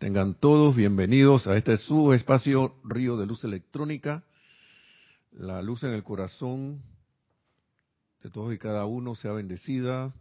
[0.00, 4.24] Tengan todos bienvenidos a este su espacio Río de Luz Electrónica.
[5.30, 6.80] La luz en el corazón
[8.22, 10.14] de todos y cada uno sea bendecida.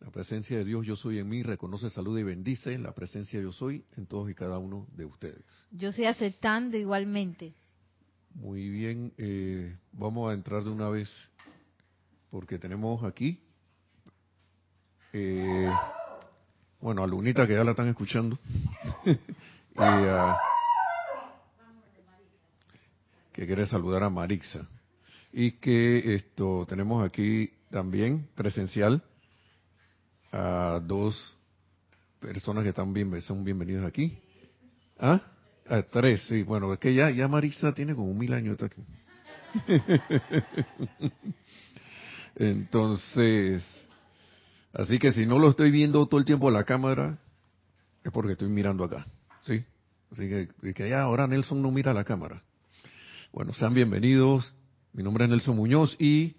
[0.00, 3.52] La presencia de Dios yo soy en mí, reconoce, saluda y bendice la presencia yo
[3.52, 5.44] soy en todos y cada uno de ustedes.
[5.70, 7.52] Yo estoy aceptando igualmente.
[8.32, 11.10] Muy bien, eh, vamos a entrar de una vez
[12.30, 13.38] porque tenemos aquí,
[15.12, 15.70] eh,
[16.80, 18.38] bueno, a Lunita que ya la están escuchando,
[19.04, 20.36] y a,
[23.32, 24.66] que quiere saludar a Marixa,
[25.32, 29.02] y que esto tenemos aquí también presencial
[30.32, 31.36] a dos
[32.20, 34.18] personas que están bien, son bienvenidos aquí.
[34.98, 35.20] ¿Ah?
[35.68, 36.42] A tres, sí.
[36.42, 38.82] Bueno, es que ya, ya Marixa tiene como mil años aquí.
[42.36, 43.88] Entonces,
[44.72, 47.18] así que si no lo estoy viendo todo el tiempo en la cámara,
[48.04, 49.06] es porque estoy mirando acá,
[49.46, 49.64] ¿sí?
[50.12, 52.42] Así que, que ya ahora Nelson no mira la cámara.
[53.32, 54.52] Bueno, sean bienvenidos.
[54.92, 56.34] Mi nombre es Nelson Muñoz y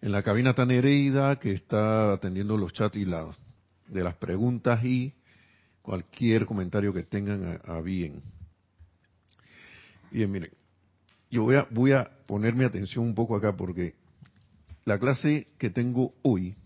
[0.00, 3.30] en la cabina está Nereida que está atendiendo los chats y la,
[3.86, 5.14] de las preguntas y
[5.82, 8.22] cualquier comentario que tengan a, a bien.
[10.10, 10.50] Bien, miren,
[11.30, 13.94] yo voy a, voy a poner mi atención un poco acá porque
[14.84, 16.56] la clase que tengo hoy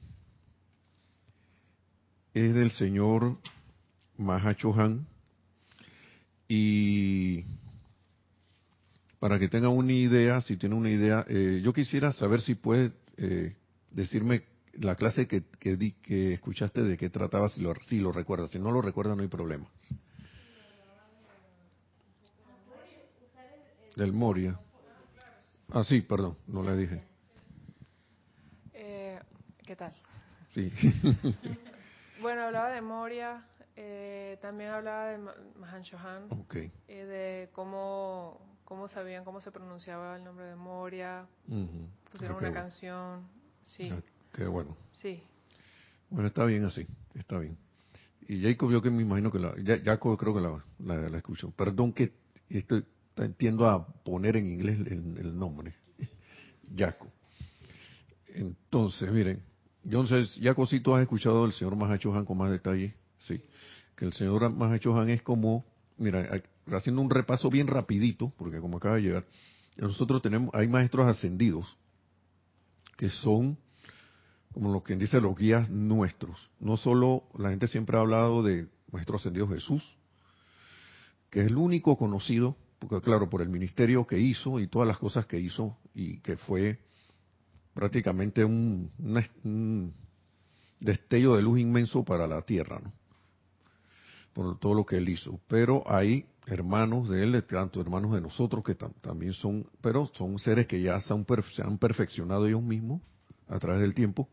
[2.37, 3.39] es del señor
[4.19, 5.07] Mahacho Han
[6.47, 7.45] y
[9.19, 12.93] para que tengan una idea, si tienen una idea, eh, yo quisiera saber si puede
[13.17, 13.57] eh,
[13.91, 18.13] decirme la clase que, que, di, que escuchaste de qué trataba, si lo, si lo
[18.13, 18.51] recuerdas.
[18.51, 19.67] Si no lo recuerda, no hay problema.
[23.97, 24.61] Del Moria.
[25.71, 27.03] Ah, sí, perdón, no le dije.
[28.75, 29.19] Eh,
[29.65, 29.95] ¿Qué tal?
[30.51, 30.71] Sí.
[32.21, 33.45] bueno, hablaba de Moria,
[33.77, 35.19] eh, también hablaba de
[35.59, 36.71] Mahan Shohan, okay.
[36.89, 41.89] eh, de cómo, cómo sabían cómo se pronunciaba el nombre de Moria, Uh -huh.
[42.11, 42.49] pusieron Okay.
[42.51, 43.29] una canción,
[43.63, 43.93] sí,
[44.33, 44.77] Qué bueno.
[44.93, 45.23] sí.
[46.11, 47.57] Bueno, está bien así, está bien.
[48.29, 51.51] Y Jacob, yo que me imagino que la, Jacob creo que la, la, la escuchó.
[51.51, 52.13] Perdón que
[52.49, 52.85] estoy,
[53.17, 55.75] entiendo a poner en inglés el, el nombre.
[56.77, 57.09] Jacob.
[58.29, 59.43] Entonces, miren,
[59.89, 63.41] Jacob, si tú has escuchado del señor Mahacho Han con más detalle, sí.
[63.95, 65.65] Que el señor Mahacho Han es como,
[65.97, 69.25] mira, haciendo un repaso bien rapidito, porque como acaba de llegar,
[69.77, 71.77] nosotros tenemos, hay maestros ascendidos
[72.97, 73.59] que son
[74.53, 76.51] como lo que dice los guías nuestros.
[76.61, 79.85] No solo la gente siempre ha hablado de nuestro ascendido Jesús,
[81.29, 84.97] que es el único conocido, porque claro, por el ministerio que hizo y todas las
[84.97, 86.79] cosas que hizo y que fue
[87.77, 88.91] prácticamente un,
[90.81, 92.93] destello de luz inmenso para la tierra, ¿no?
[94.33, 95.39] Por todo lo que él hizo.
[95.47, 100.39] Pero hay hermanos de él, tanto hermanos de nosotros que tam- también son, pero son
[100.39, 103.03] seres que ya se han, se han perfeccionado ellos mismos
[103.47, 104.29] a través del tiempo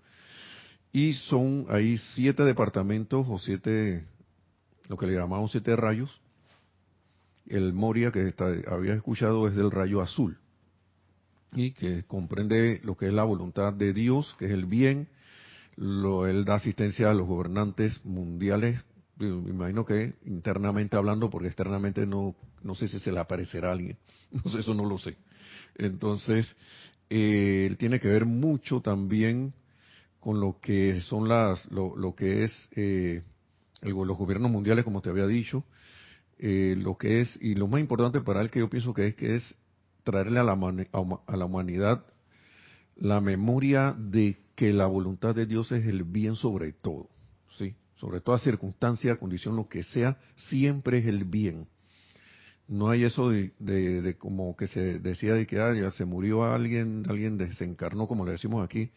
[0.94, 4.06] y son ahí siete departamentos o siete,
[4.88, 6.22] lo que le llamamos siete rayos.
[7.48, 10.38] El Moria que está, había escuchado es del rayo azul
[11.56, 15.08] y que comprende lo que es la voluntad de Dios, que es el bien.
[15.76, 18.80] Lo, él da asistencia a los gobernantes mundiales,
[19.18, 23.74] me imagino que internamente hablando, porque externamente no, no sé si se le aparecerá a
[23.74, 23.98] alguien,
[24.32, 25.16] no sé, eso no lo sé.
[25.76, 26.56] Entonces,
[27.10, 29.54] eh, él tiene que ver mucho también
[30.20, 33.24] con lo que son las, lo, lo que es eh,
[33.82, 35.64] el- los gobiernos mundiales, como te había dicho,
[36.40, 39.16] eh, lo que es, y lo más importante para él que yo pienso que es,
[39.16, 39.56] que es
[40.04, 42.06] traerle a la, a la humanidad
[42.96, 47.10] la memoria de que la voluntad de Dios es el bien sobre todo,
[47.58, 47.76] ¿sí?
[47.96, 50.18] Sobre toda circunstancia, condición, lo que sea,
[50.50, 51.68] siempre es el bien.
[52.68, 56.44] No hay eso de, de- como que se decía de que ah, ya se murió
[56.44, 58.92] alguien, alguien desencarnó, como le decimos aquí,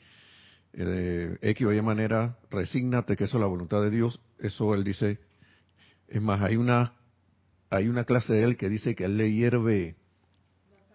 [0.72, 4.20] eh, X o Y manera, resígnate que eso es la voluntad de Dios.
[4.38, 5.18] Eso él dice,
[6.08, 6.92] es más, hay una,
[7.70, 9.96] hay una clase de él que dice que él le hierve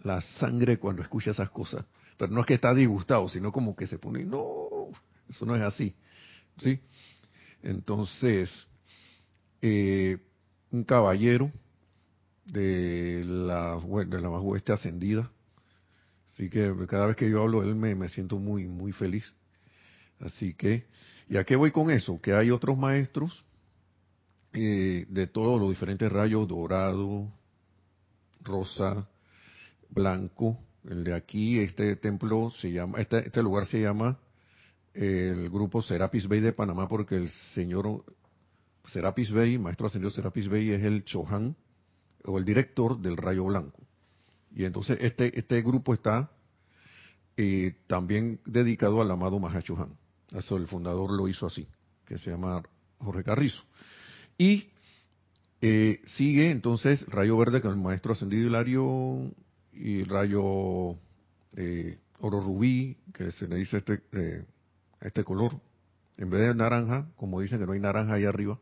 [0.03, 1.85] la sangre cuando escucha esas cosas.
[2.17, 4.89] Pero no es que está disgustado, sino como que se pone, no,
[5.29, 5.95] eso no es así.
[6.59, 6.79] ¿Sí?
[7.63, 8.49] Entonces,
[9.61, 10.17] eh,
[10.71, 11.51] un caballero
[12.45, 15.31] de la, de la más oeste ascendida,
[16.33, 19.25] así que cada vez que yo hablo de él me, me siento muy, muy feliz.
[20.19, 20.85] Así que,
[21.29, 22.21] ¿y a qué voy con eso?
[22.21, 23.45] Que hay otros maestros
[24.53, 27.31] eh, de todos los diferentes rayos, dorado,
[28.41, 29.07] rosa,
[29.91, 30.57] blanco.
[30.83, 34.19] El de aquí, este templo se llama, este, este lugar se llama
[34.93, 38.03] el grupo Serapis Bay de Panamá porque el señor
[38.87, 41.55] Serapis Bey, maestro ascendido Serapis Bey, es el Chohan
[42.25, 43.81] o el director del Rayo Blanco.
[44.53, 46.31] Y entonces este, este grupo está
[47.37, 49.97] eh, también dedicado al amado Mahachohan.
[50.31, 51.67] Eso el fundador lo hizo así,
[52.05, 52.61] que se llama
[52.99, 53.63] Jorge Carrizo.
[54.37, 54.69] Y
[55.61, 59.31] eh, sigue entonces Rayo Verde con el maestro ascendido Hilario
[59.73, 60.95] y Rayo
[61.55, 64.01] eh, Oro Rubí, que se le dice este,
[64.99, 65.59] este color,
[66.17, 68.59] en vez de naranja, como dicen que no hay naranja ahí arriba,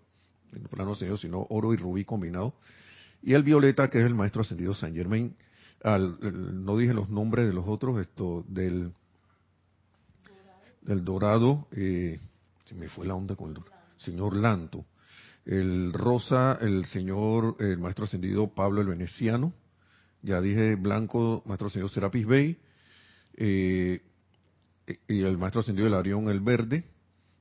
[0.54, 2.54] en el plano ascendido, sino oro y rubí combinado.
[3.22, 5.36] Y el violeta, que es el maestro ascendido San Germain.
[5.84, 8.94] no dije los nombres de los otros, esto del,
[10.82, 12.20] del dorado, eh,
[12.66, 13.58] se me fue la onda con el
[13.98, 14.86] señor Lanto.
[15.46, 19.54] El rosa, el señor, el maestro ascendido Pablo el Veneciano.
[20.22, 22.58] Ya dije blanco, maestro ascendido Serapis Bey.
[23.36, 24.02] Eh,
[25.08, 26.84] y el maestro ascendido del Arión, el verde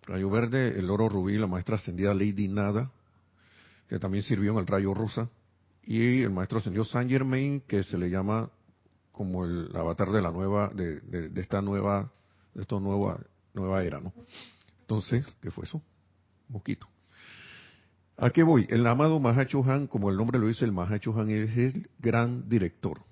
[0.09, 2.91] rayo verde, el oro rubí, la maestra ascendida Lady Nada,
[3.89, 5.29] que también sirvió en el rayo rosa,
[5.83, 8.51] y el maestro ascendido Saint Germain, que se le llama
[9.13, 12.11] como el avatar de la nueva, de, de, esta nueva,
[12.55, 13.21] de esta nueva,
[13.53, 14.13] nueva era, ¿no?
[14.81, 15.83] Entonces, ¿qué fue eso?
[16.49, 16.89] Mosquito.
[18.21, 18.67] ¿A qué voy?
[18.69, 22.49] El amado Mahacho Han, como el nombre lo dice, el Mahacho Han es el gran
[22.49, 23.03] director.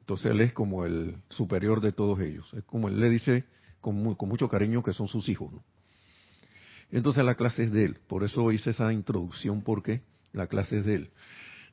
[0.00, 2.52] Entonces él es como el superior de todos ellos.
[2.52, 3.44] Es como él le dice,
[3.80, 5.54] con, mucho cariño que son sus hijos.
[6.92, 7.98] Entonces la clase es de él.
[8.06, 10.02] Por eso hice esa introducción porque
[10.34, 11.10] la clase es de él.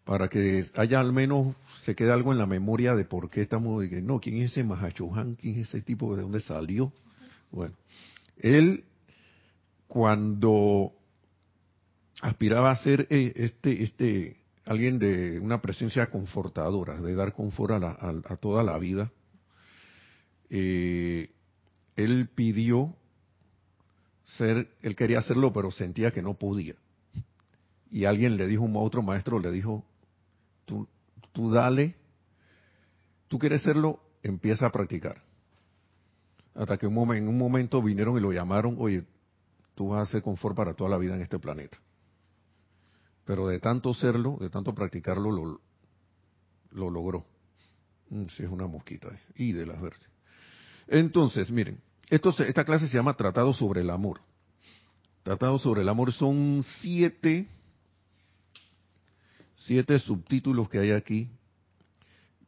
[0.05, 1.53] Para que haya al menos,
[1.83, 5.35] se quede algo en la memoria de por qué estamos, no, ¿quién es ese Mahachohan?
[5.35, 6.15] ¿Quién es ese tipo?
[6.15, 6.93] ¿De dónde salió?
[7.51, 7.75] Bueno,
[8.37, 8.85] él
[9.87, 10.93] cuando
[12.23, 17.97] aspiraba a ser eh, este, este, alguien de una presencia confortadora, de dar confort a,
[18.25, 19.11] a toda la vida,
[20.49, 21.29] eh,
[21.97, 22.95] él pidió
[24.23, 26.75] ser, él quería hacerlo, pero sentía que no podía.
[27.91, 29.83] Y alguien le dijo, un otro maestro le dijo,
[30.63, 30.87] tú,
[31.33, 31.97] tú dale,
[33.27, 35.21] tú quieres hacerlo, empieza a practicar.
[36.55, 39.03] Hasta que un momento, en un momento vinieron y lo llamaron, oye,
[39.75, 41.77] tú vas a ser confort para toda la vida en este planeta.
[43.25, 45.61] Pero de tanto serlo, de tanto practicarlo, lo,
[46.71, 47.25] lo logró.
[48.09, 49.09] Mm, si es una mosquita.
[49.09, 50.07] Eh, y de las verdes.
[50.87, 54.19] Entonces, miren, esto esta clase se llama Tratado sobre el Amor.
[55.23, 57.47] Tratado sobre el Amor son siete,
[59.55, 61.29] siete subtítulos que hay aquí.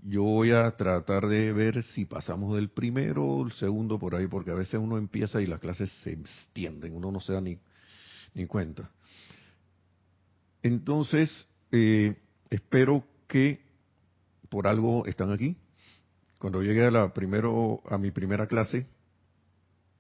[0.04, 4.28] Yo voy a tratar de ver si pasamos del primero o el segundo por ahí,
[4.28, 7.58] porque a veces uno empieza y las clases se extienden, uno no se da ni,
[8.36, 8.92] ni cuenta.
[10.66, 12.16] Entonces, eh,
[12.50, 13.62] espero que
[14.50, 15.58] por algo están aquí,
[16.40, 18.88] cuando llegué a, la primero, a mi primera clase,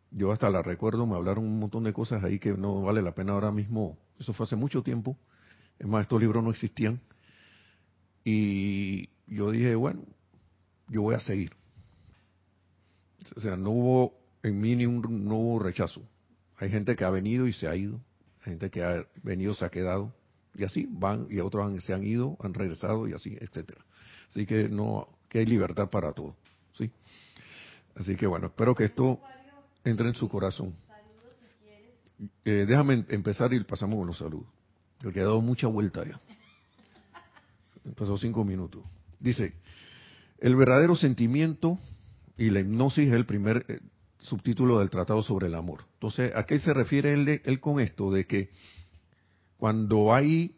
[0.09, 3.13] yo hasta la recuerdo, me hablaron un montón de cosas ahí que no vale la
[3.13, 3.99] pena ahora mismo.
[4.19, 5.15] Eso fue hace mucho tiempo.
[5.77, 6.99] Es más, estos libros no existían.
[8.23, 10.01] Y yo dije, bueno,
[10.87, 11.51] yo voy a seguir.
[13.35, 16.01] O sea, no hubo en mí ni un no rechazo.
[16.57, 18.01] Hay gente que ha venido y se ha ido.
[18.39, 20.11] Hay gente que ha venido, se ha quedado.
[20.55, 23.83] Y así van, y otros se han ido, han regresado y así, etcétera.
[24.29, 26.35] Así que no, que hay libertad para todo.
[26.73, 26.91] ¿sí?
[27.95, 29.19] Así que bueno, espero que esto
[29.83, 30.73] entre en su corazón.
[32.45, 34.47] Eh, déjame empezar y pasamos con los saludos.
[34.99, 36.19] Porque ha dado mucha vuelta ya.
[37.95, 38.83] Pasó cinco minutos.
[39.19, 39.53] Dice,
[40.39, 41.79] el verdadero sentimiento
[42.37, 43.79] y la hipnosis es el primer eh,
[44.19, 45.85] subtítulo del Tratado sobre el Amor.
[45.93, 48.11] Entonces, ¿a qué se refiere él, él con esto?
[48.11, 48.49] De que
[49.57, 50.55] cuando hay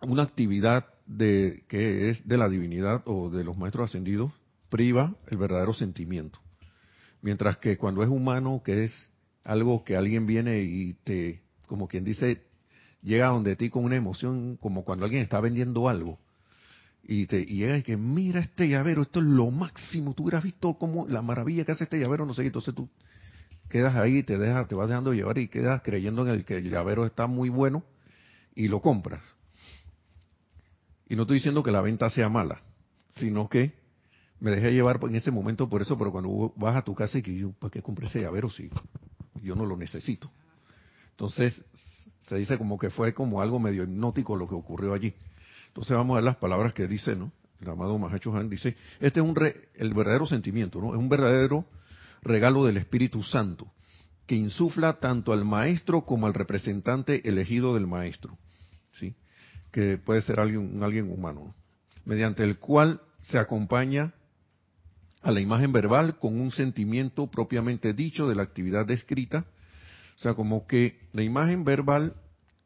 [0.00, 4.32] una actividad de que es de la divinidad o de los maestros ascendidos
[4.68, 6.40] priva el verdadero sentimiento.
[7.20, 9.10] Mientras que cuando es humano, que es
[9.44, 12.42] algo que alguien viene y te, como quien dice,
[13.02, 16.18] llega donde ti con una emoción, como cuando alguien está vendiendo algo,
[17.04, 20.44] y te y llega y que mira este llavero, esto es lo máximo, tú hubieras
[20.44, 22.88] visto como la maravilla que hace este llavero, no sé, entonces tú
[23.68, 26.70] quedas ahí, te dejas, te vas dejando llevar y quedas creyendo en el que el
[26.70, 27.84] llavero está muy bueno
[28.54, 29.22] y lo compras.
[31.08, 32.62] Y no estoy diciendo que la venta sea mala,
[33.16, 33.74] sino que
[34.40, 37.22] me dejé llevar en ese momento por eso, pero cuando vas a tu casa y
[37.22, 38.70] que yo, ¿para qué compré ese llavero si
[39.42, 40.30] yo no lo necesito?
[41.10, 41.64] Entonces,
[42.20, 45.14] se dice como que fue como algo medio hipnótico lo que ocurrió allí.
[45.68, 47.32] Entonces vamos a ver las palabras que dice, ¿no?
[47.60, 49.36] El amado Mahacho Han dice, este es un
[49.74, 50.92] el verdadero sentimiento, ¿no?
[50.92, 51.64] Es un verdadero
[52.22, 53.70] regalo del Espíritu Santo
[54.26, 58.38] que insufla tanto al maestro como al representante elegido del maestro,
[58.92, 59.14] ¿sí?
[59.70, 61.54] que puede ser alguien, alguien humano,
[62.04, 64.14] mediante el cual se acompaña
[65.22, 69.46] a la imagen verbal con un sentimiento propiamente dicho de la actividad descrita.
[70.16, 72.14] O sea, como que la imagen verbal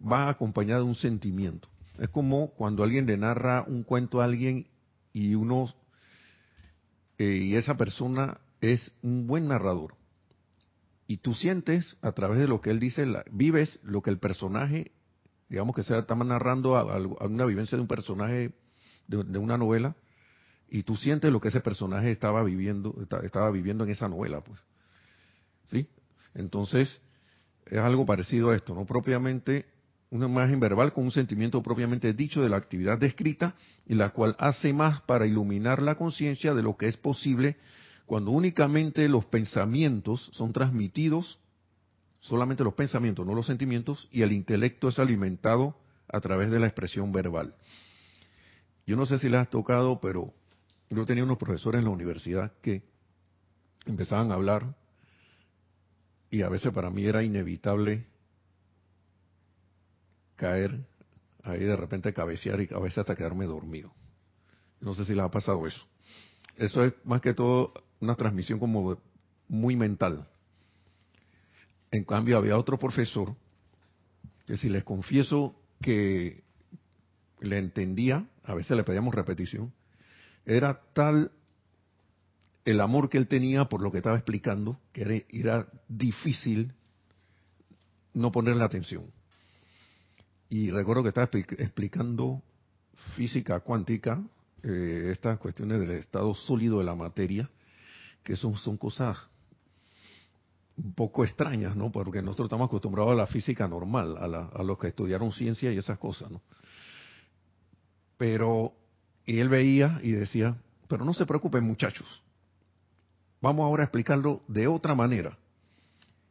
[0.00, 1.68] va acompañada de un sentimiento.
[1.98, 4.66] Es como cuando alguien le narra un cuento a alguien
[5.12, 5.72] y uno
[7.18, 9.94] eh, y esa persona es un buen narrador.
[11.06, 14.92] Y tú sientes a través de lo que él dice, vives lo que el personaje,
[15.48, 18.52] digamos que se está narrando a, una vivencia de un personaje
[19.06, 19.94] de, una novela,
[20.68, 24.58] y tú sientes lo que ese personaje estaba viviendo, estaba viviendo en esa novela, pues.
[25.70, 25.88] ¿Sí?
[26.34, 27.00] Entonces,
[27.66, 29.66] es algo parecido a esto, no propiamente
[30.10, 33.54] una imagen verbal con un sentimiento propiamente dicho de la actividad descrita
[33.86, 37.56] y la cual hace más para iluminar la conciencia de lo que es posible
[38.06, 41.38] cuando únicamente los pensamientos son transmitidos,
[42.20, 45.76] solamente los pensamientos, no los sentimientos, y el intelecto es alimentado
[46.08, 47.54] a través de la expresión verbal.
[48.86, 50.32] Yo no sé si les has tocado, pero
[50.90, 52.84] yo tenía unos profesores en la universidad que
[53.86, 54.76] empezaban a hablar
[56.30, 58.06] y a veces para mí era inevitable
[60.36, 60.86] caer
[61.42, 63.92] ahí de repente cabecear y a veces hasta quedarme dormido.
[64.80, 65.84] No sé si les ha pasado eso.
[66.56, 68.98] Eso es más que todo una transmisión como
[69.48, 70.28] muy mental.
[71.90, 73.34] En cambio, había otro profesor
[74.46, 76.42] que si les confieso que
[77.40, 79.72] le entendía, a veces le pedíamos repetición,
[80.44, 81.32] era tal
[82.64, 86.72] el amor que él tenía por lo que estaba explicando, que era, difícil
[88.12, 89.04] no ponerle atención.
[90.48, 92.42] Y recuerdo que estaba explicando
[93.14, 94.22] física cuántica,
[94.62, 97.48] eh, estas cuestiones del estado sólido de la materia,
[98.26, 99.16] que son, son cosas
[100.76, 101.92] un poco extrañas, ¿no?
[101.92, 105.78] Porque nosotros estamos acostumbrados a la física normal, a, a los que estudiaron ciencia y
[105.78, 106.42] esas cosas, ¿no?
[108.18, 108.72] Pero,
[109.24, 110.56] y él veía y decía,
[110.88, 112.20] pero no se preocupen muchachos,
[113.40, 115.38] vamos ahora a explicarlo de otra manera.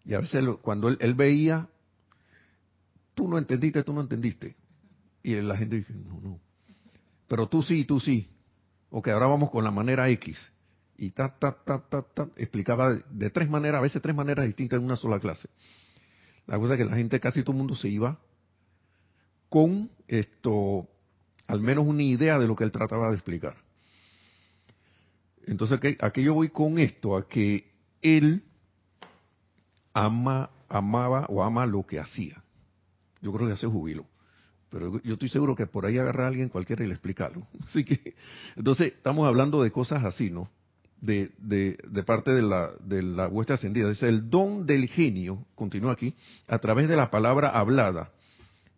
[0.04, 1.70] Y a veces cuando él, él veía,
[3.14, 4.58] tú no entendiste, tú no entendiste.
[5.24, 6.40] Y la gente dice, no, no.
[7.30, 8.30] Pero tú sí, tú sí.
[8.90, 10.52] Ok, ahora vamos con la manera X
[10.98, 14.80] y ta, ta, ta, ta, ta, explicaba de, tres maneras, a veces tres maneras distintas
[14.80, 15.50] en una sola clase.
[16.48, 18.20] La cosa es que la gente, casi todo el mundo se iba
[19.50, 20.88] con esto,
[21.48, 23.56] al menos una idea de lo que él trataba de explicar.
[25.46, 27.16] Entonces, ¿a qué yo voy con esto?
[27.16, 27.72] A que
[28.02, 28.44] él
[29.94, 32.44] ama, amaba o ama lo que hacía.
[33.22, 34.06] Yo creo que hace jubilo.
[34.70, 37.48] Pero yo estoy seguro que por ahí agarra alguien cualquiera y le explica algo.
[37.66, 38.16] Así que,
[38.56, 40.50] entonces, estamos hablando de cosas así, ¿no?
[41.02, 43.90] De, de, parte de la, de la vuestra ascendida.
[43.90, 46.14] Dice, el don del genio, continúa aquí,
[46.48, 48.12] a través de la palabra hablada,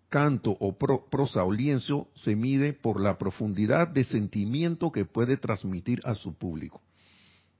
[0.10, 6.02] canto o prosa o lienzo, se mide por la profundidad de sentimiento que puede transmitir
[6.04, 6.82] a su público.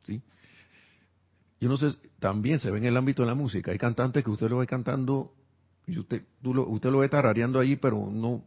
[0.04, 0.22] ¿Sí?
[1.60, 1.88] Yo no sé,
[2.20, 3.72] también se ve en el ámbito de la música.
[3.72, 5.34] Hay cantantes que usted lo ve cantando
[5.88, 8.44] y usted, lo, usted lo ve tarareando ahí, pero no,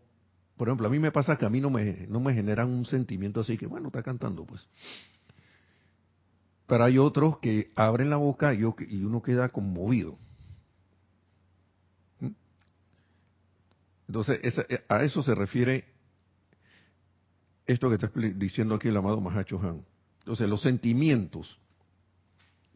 [0.56, 2.84] por ejemplo, a mí me pasa que a mí no me, no me generan un
[2.84, 4.66] sentimiento así que, bueno, está cantando, pues.
[6.70, 10.16] Pero hay otros que abren la boca y, uno queda conmovido.
[12.20, 12.28] ¿Mm?
[14.06, 15.84] Entonces, eh, a eso se refiere
[17.66, 19.84] esto que está diciendo aquí el amado Mahacho Han.
[20.20, 21.58] Entonces, los sentimientos,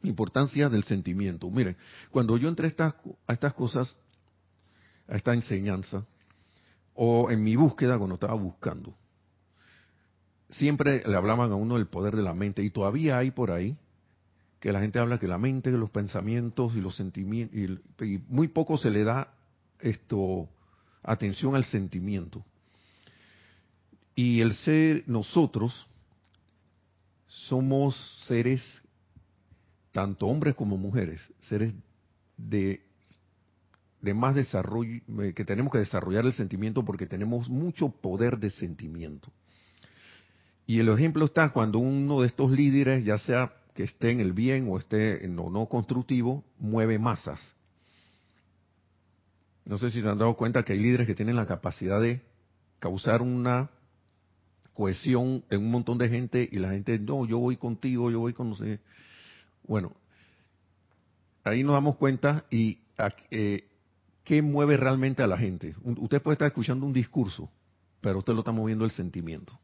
[0.03, 1.49] la importancia del sentimiento.
[1.49, 1.77] Miren,
[2.11, 3.97] cuando yo entré a estas cosas,
[5.07, 6.05] a esta enseñanza,
[6.95, 8.93] o en mi búsqueda, cuando estaba buscando,
[10.51, 13.79] siempre le hablaban a uno del poder de la mente, y todavía hay por ahí
[14.65, 17.55] que la gente habla que la mente, los pensamientos y los sentimientos,
[18.01, 19.35] y, muy poco se le da
[19.79, 20.49] esto
[21.03, 22.43] atención al sentimiento.
[24.15, 25.87] Y el ser, nosotros
[27.29, 27.95] somos
[28.27, 28.63] seres,
[29.93, 31.75] tanto hombres como mujeres, seres
[32.39, 32.81] de,
[34.01, 38.49] de más desarrollo, eh, que tenemos que desarrollar el sentimiento porque tenemos mucho poder de
[38.49, 39.31] sentimiento.
[40.67, 44.33] Y el ejemplo está cuando uno de estos líderes, ya sea que esté en el
[44.33, 47.55] bien o esté en lo no constructivo, mueve masas.
[49.65, 52.23] No sé si se han dado cuenta que hay líderes que tienen la capacidad de
[52.79, 53.71] causar una
[54.75, 58.33] cohesión en un montón de gente y la gente, no, yo voy contigo, yo voy
[58.33, 58.81] con no sé.
[59.67, 59.93] Bueno,
[61.43, 62.79] ahí nos damos cuenta y
[63.31, 63.69] eh,
[64.23, 65.75] qué mueve realmente a la gente.
[65.83, 67.51] Usted puede estar escuchando un discurso,
[68.01, 69.59] pero usted lo está moviendo el sentimiento.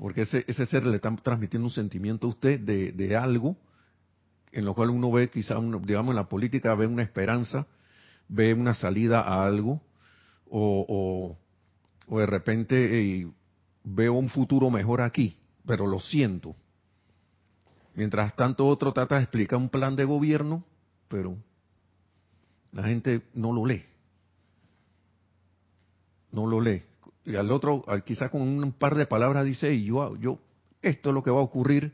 [0.00, 3.54] Porque ese, ser le está transmitiendo un sentimiento a usted de, algo
[4.50, 7.66] en lo cual uno ve, quizá, digamos, en la política ve una esperanza,
[8.26, 9.82] ve una salida a algo,
[10.48, 11.36] o,
[12.08, 13.30] o, de repente
[13.84, 16.56] veo un futuro mejor aquí, pero lo siento.
[17.94, 20.64] Mientras tanto otro trata de explicar un plan de gobierno,
[21.08, 21.36] pero
[22.72, 23.84] la gente no lo lee.
[26.32, 26.89] no lo lee.
[27.30, 30.38] Y al otro, quizás con un par de palabras dice, y yo, yo,
[30.82, 31.92] esto es lo que va a ocurrir,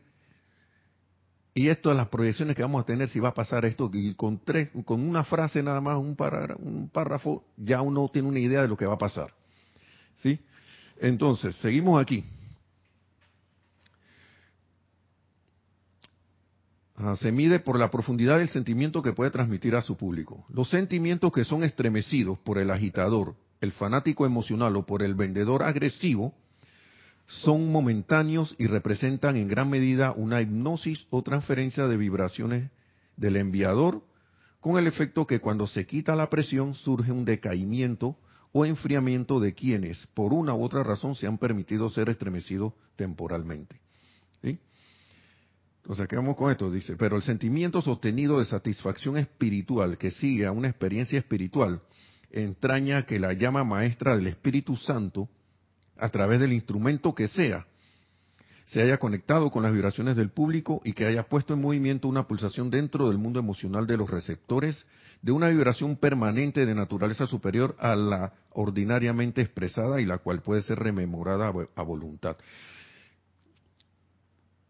[1.55, 4.14] y esto es las proyecciones que vamos a tener si va a pasar esto, y
[4.14, 8.38] con tres, con una frase nada más, un párrafo, un párrafo, ya uno tiene una
[8.38, 9.33] idea de lo que va a pasar.
[10.16, 10.40] ¿Sí?
[10.99, 12.25] Entonces, seguimos aquí.
[17.21, 20.45] se mide por la profundidad del sentimiento que puede transmitir a su público.
[20.49, 25.62] Los sentimientos que son estremecidos por el agitador, el fanático emocional o por el vendedor
[25.62, 26.34] agresivo
[27.26, 32.70] son momentáneos y representan en gran medida una hipnosis o transferencia de vibraciones
[33.16, 34.02] del enviador,
[34.60, 38.16] con el efecto que cuando se quita la presión surge un decaimiento
[38.52, 43.80] o enfriamiento de quienes, por una u otra razón, se han permitido ser estremecidos temporalmente.
[44.42, 44.58] ¿Sí?
[45.82, 46.70] Entonces, ¿qué vamos con esto?
[46.70, 51.80] Dice, pero el sentimiento sostenido de satisfacción espiritual que sigue a una experiencia espiritual
[52.30, 55.28] entraña que la llama maestra del Espíritu Santo,
[55.97, 57.66] a través del instrumento que sea,
[58.66, 62.26] se haya conectado con las vibraciones del público y que haya puesto en movimiento una
[62.26, 64.87] pulsación dentro del mundo emocional de los receptores
[65.23, 70.62] de una vibración permanente de naturaleza superior a la ordinariamente expresada y la cual puede
[70.62, 72.37] ser rememorada a voluntad.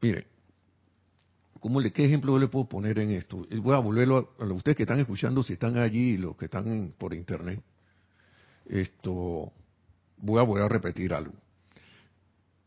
[0.03, 0.27] Mire,
[1.61, 3.47] ¿cómo le, ¿qué ejemplo le puedo poner en esto?
[3.63, 6.93] Voy a volverlo a, ustedes que están escuchando, si están allí y los que están
[6.99, 7.61] por internet.
[8.67, 9.53] Esto,
[10.19, 11.33] voy a volver a repetir algo.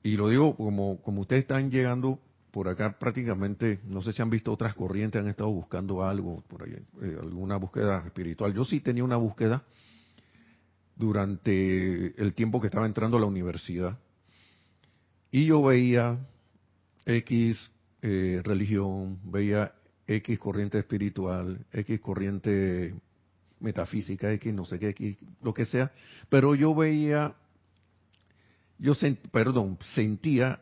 [0.03, 2.19] Y lo digo como, como ustedes están llegando
[2.51, 6.63] por acá prácticamente, no sé si han visto otras corrientes, han estado buscando algo por
[6.63, 8.53] ahí, eh, alguna búsqueda espiritual.
[8.53, 9.63] Yo sí tenía una búsqueda
[10.95, 13.97] durante el tiempo que estaba entrando a la universidad.
[15.31, 16.17] Y yo veía
[17.05, 19.73] X eh, religión, veía
[20.07, 22.95] X corriente espiritual, X corriente
[23.59, 25.91] metafísica, X no sé qué, X, lo que sea,
[26.29, 27.35] pero yo veía,
[28.77, 28.93] yo
[29.31, 30.61] perdón, sentía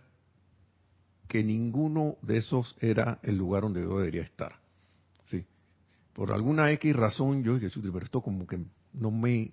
[1.27, 4.55] que ninguno de esos era el lugar donde yo debería estar.
[5.27, 5.45] ¿sí?
[6.13, 8.59] Por alguna X razón yo dije, pero esto como que
[8.93, 9.51] no me,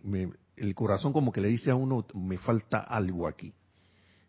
[0.57, 3.53] el corazón como que le dice a uno, me falta algo aquí.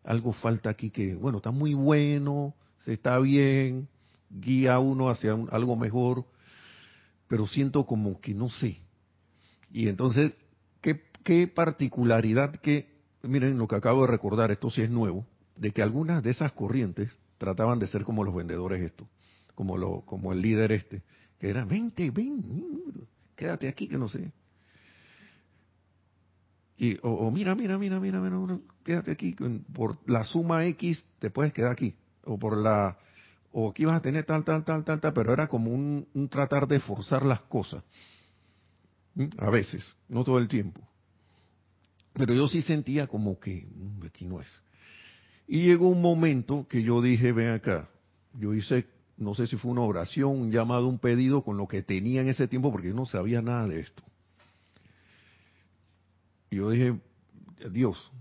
[0.03, 2.53] Algo falta aquí que, bueno, está muy bueno,
[2.85, 3.87] se está bien,
[4.29, 6.25] guía uno hacia algo mejor,
[7.27, 8.79] pero siento como que no sé.
[9.71, 10.35] Y entonces,
[10.81, 12.87] ¿qué, qué particularidad que,
[13.23, 16.51] miren lo que acabo de recordar, esto sí es nuevo, de que algunas de esas
[16.53, 19.07] corrientes trataban de ser como los vendedores esto,
[19.55, 21.01] como, lo, como el líder este,
[21.39, 24.31] que era, vente, ven, quédate aquí, que no sé.
[26.77, 29.35] Y, o, mira, mira, mira, mira, mira, quédate aquí,
[29.73, 31.95] por la suma X te puedes quedar aquí,
[32.25, 32.97] o por la,
[33.51, 36.29] o aquí vas a tener tal, tal, tal, tal, tal, pero era como un, un
[36.29, 37.83] tratar de forzar las cosas.
[39.37, 40.81] A veces, no todo el tiempo.
[42.13, 44.61] Pero yo sí sentía como que, mm, aquí no es.
[45.47, 47.89] Y llegó un momento que yo dije, ven acá,
[48.33, 51.83] yo hice, no sé si fue una oración, un llamado, un pedido con lo que
[51.83, 54.03] tenía en ese tiempo, porque yo no sabía nada de esto.
[56.49, 56.99] Y yo dije,
[57.71, 58.11] Dios,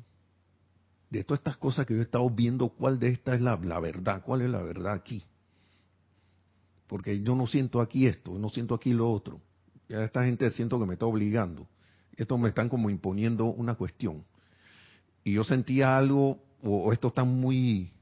[1.18, 4.22] de todas estas cosas que yo he estado viendo, ¿cuál de estas es la, verdad?
[4.24, 5.22] ¿Cuál es la verdad aquí?
[6.88, 9.40] Porque yo no siento aquí esto, no siento aquí lo otro.
[9.88, 11.68] Ya esta gente siento que me está obligando.
[12.16, 14.24] Estos me están como imponiendo una cuestión.
[15.22, 17.92] Y yo sentía algo o, estos están muy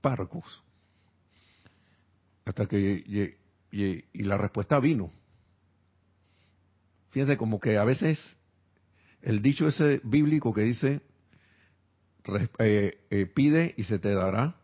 [0.00, 0.62] parcos.
[2.44, 3.36] Hasta que
[3.72, 5.10] y, la respuesta vino.
[7.10, 8.20] Fíjense como que a veces
[9.20, 11.00] el dicho ese bíblico que dice
[12.58, 14.56] eh, eh, pide y se te dará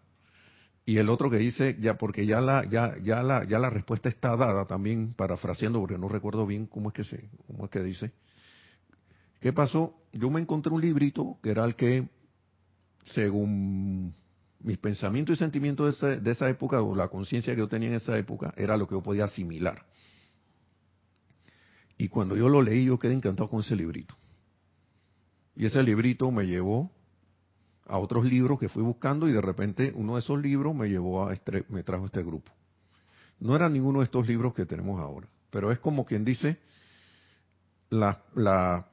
[0.86, 4.08] y el otro que dice ya porque ya la ya ya la ya la respuesta
[4.08, 7.82] está dada también parafraseando porque no recuerdo bien cómo es que se cómo es que
[7.82, 8.12] dice
[9.40, 12.08] qué pasó yo me encontré un librito que era el que
[13.04, 14.14] según
[14.62, 18.16] mis pensamientos y sentimientos de esa, época, o la conciencia que yo tenía en esa
[18.18, 19.86] época, era lo que yo podía asimilar.
[21.96, 24.14] Y cuando yo lo leí, yo quedé encantado con ese librito.
[25.56, 26.90] Y ese librito me llevó
[27.86, 31.26] a otros libros que fui buscando y de repente uno de esos libros me llevó
[31.26, 32.52] a este, me trajo este grupo.
[33.40, 36.58] No era ninguno de estos libros que tenemos ahora, pero es como quien dice,
[37.88, 38.86] la, la,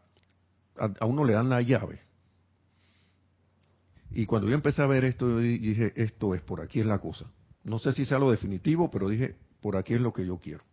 [0.78, 2.08] a uno le dan la llave
[4.12, 7.00] y cuando yo empecé a ver esto, yo dije, esto es, por aquí es la
[7.00, 7.26] cosa.
[7.64, 10.64] No sé si sea lo definitivo, pero dije, por aquí es lo que yo quiero.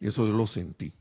[0.00, 0.92] Y eso yo lo sentí.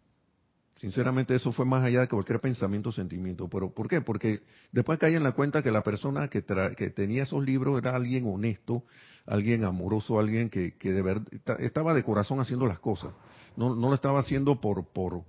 [0.75, 3.47] Sinceramente eso fue más allá de cualquier pensamiento o sentimiento.
[3.47, 4.01] ¿Pero por qué?
[4.01, 6.43] Porque después caí en la cuenta que la persona que,
[6.75, 8.83] que tenía esos libros era alguien honesto,
[9.25, 11.27] alguien amoroso, alguien que, de verdad
[11.59, 13.13] estaba de corazón haciendo las cosas.
[13.55, 15.23] No, lo estaba haciendo por, por,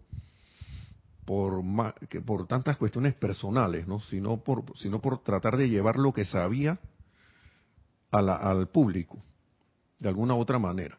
[1.26, 1.62] por
[2.24, 4.00] por tantas cuestiones personales, ¿no?
[4.00, 6.78] Sino por tratar de llevar lo que sabía
[8.11, 9.22] al público
[9.98, 10.98] de alguna otra manera.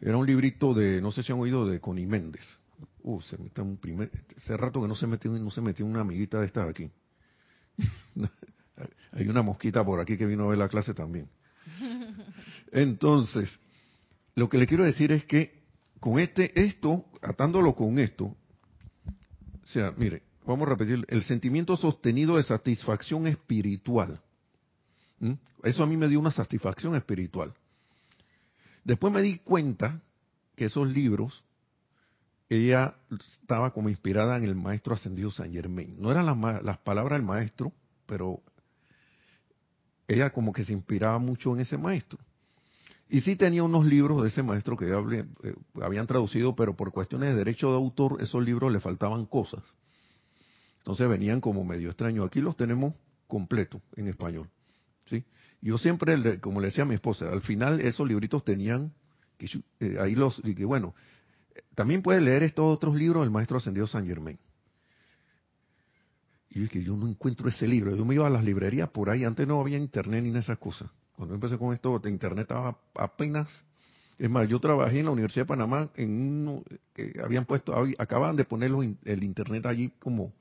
[0.00, 2.59] Era un librito de, no sé si han oído de Connie Méndez.
[3.02, 6.00] Uh, se mete un primer, hace rato que no se metió, no se metió una
[6.00, 6.90] amiguita de estas aquí.
[9.12, 11.28] Hay una mosquita por aquí que vino a ver la clase también.
[12.72, 13.58] Entonces,
[14.34, 15.60] lo que le quiero decir es que
[15.98, 22.36] con este, esto, atándolo con esto, o sea, mire, vamos a repetir, el sentimiento sostenido
[22.36, 24.20] de satisfacción espiritual.
[25.62, 27.52] Eso a mí me dio una satisfacción espiritual.
[28.84, 30.00] Después me di cuenta
[30.56, 31.44] que esos libros,
[32.50, 32.96] ella
[33.40, 35.96] estaba como inspirada en el maestro ascendido San Germain.
[35.98, 37.72] No eran las, las palabras del maestro,
[38.06, 38.42] pero
[40.08, 42.18] ella como que se inspiraba mucho en ese maestro.
[43.08, 47.30] Y sí tenía unos libros de ese maestro que eh, habían traducido, pero por cuestiones
[47.30, 49.62] de derecho de autor, esos libros le faltaban cosas.
[50.78, 52.26] Entonces venían como medio extraños.
[52.26, 52.94] Aquí los tenemos
[53.28, 54.48] completos en español.
[55.06, 55.24] ¿sí?
[55.60, 58.92] Yo siempre, como le decía a mi esposa, al final esos libritos tenían,
[59.38, 60.94] eh, ahí los, y que bueno,
[61.74, 64.38] también puede leer estos otros libros del maestro ascendido San Germain.
[66.50, 67.94] Y es que yo no encuentro ese libro.
[67.94, 70.90] Yo me iba a las librerías por ahí, antes no había internet ni esas cosas.
[71.14, 73.48] Cuando empecé con esto, internet estaba apenas.
[74.18, 76.10] Es más, yo trabajé en la Universidad de Panamá en
[76.48, 76.64] uno
[77.22, 78.70] habían puesto, acaban de poner
[79.04, 80.34] el internet allí como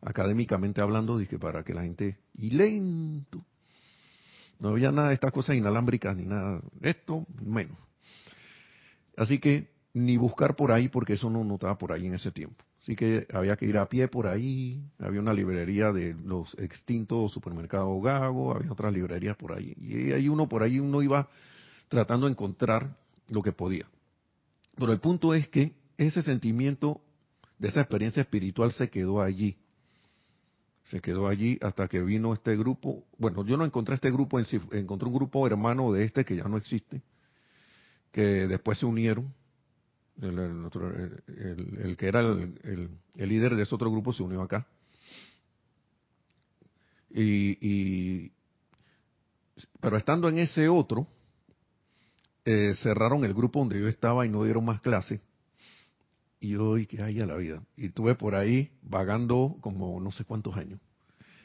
[0.00, 3.44] académicamente hablando, dije, para que la gente, y lento.
[4.58, 6.60] No había nada de estas cosas inalámbricas ni nada.
[6.80, 7.76] Esto, menos.
[9.16, 12.30] Así que ni buscar por ahí porque eso no, no estaba por ahí en ese
[12.30, 12.62] tiempo.
[12.82, 17.32] Así que había que ir a pie por ahí, había una librería de los extintos
[17.32, 19.74] supermercados Gago, había otras librerías por ahí.
[19.80, 21.30] Y ahí uno por ahí uno iba
[21.88, 22.94] tratando de encontrar
[23.30, 23.86] lo que podía.
[24.76, 27.00] Pero el punto es que ese sentimiento
[27.58, 29.56] de esa experiencia espiritual se quedó allí.
[30.84, 33.02] Se quedó allí hasta que vino este grupo.
[33.16, 36.58] Bueno, yo no encontré este grupo encontré un grupo hermano de este que ya no
[36.58, 37.00] existe,
[38.12, 39.32] que después se unieron
[40.20, 44.66] el, que era el, líder de ese otro grupo se unió acá.
[47.10, 48.30] Y,
[49.80, 51.06] pero estando en ese otro,
[52.44, 55.20] eh, cerraron el grupo donde yo estaba y no dieron más clase.
[56.40, 57.62] Y yo, y que haya la vida.
[57.76, 60.80] Y estuve por ahí vagando como no sé cuántos años.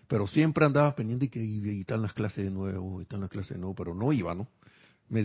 [0.08, 3.52] Pero siempre andaba pendiente y que y, están las clases de nuevo, están las clases
[3.52, 4.50] de nuevo, pero no iba, ¿no?
[5.08, 5.24] Me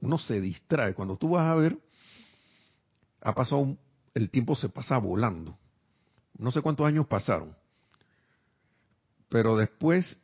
[0.00, 0.94] uno se distrae.
[0.94, 1.78] Cuando tú vas a ver,
[3.20, 3.76] ha pasado,
[4.14, 5.56] el tiempo se pasa volando.
[6.36, 7.54] No sé cuántos años pasaron.
[9.28, 10.18] Pero después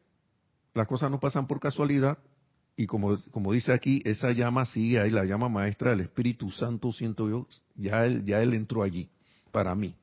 [0.75, 2.19] las cosas no pasan por casualidad
[2.77, 6.93] y como, como dice aquí, esa llama sigue ahí, la llama maestra del Espíritu Santo,
[6.93, 9.09] siento yo, ya él, ya él entró allí,
[9.53, 9.95] para mí.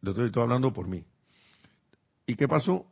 [0.00, 1.04] Lo estoy, estoy hablando por mí.
[2.26, 2.86] ¿Y qué pasó?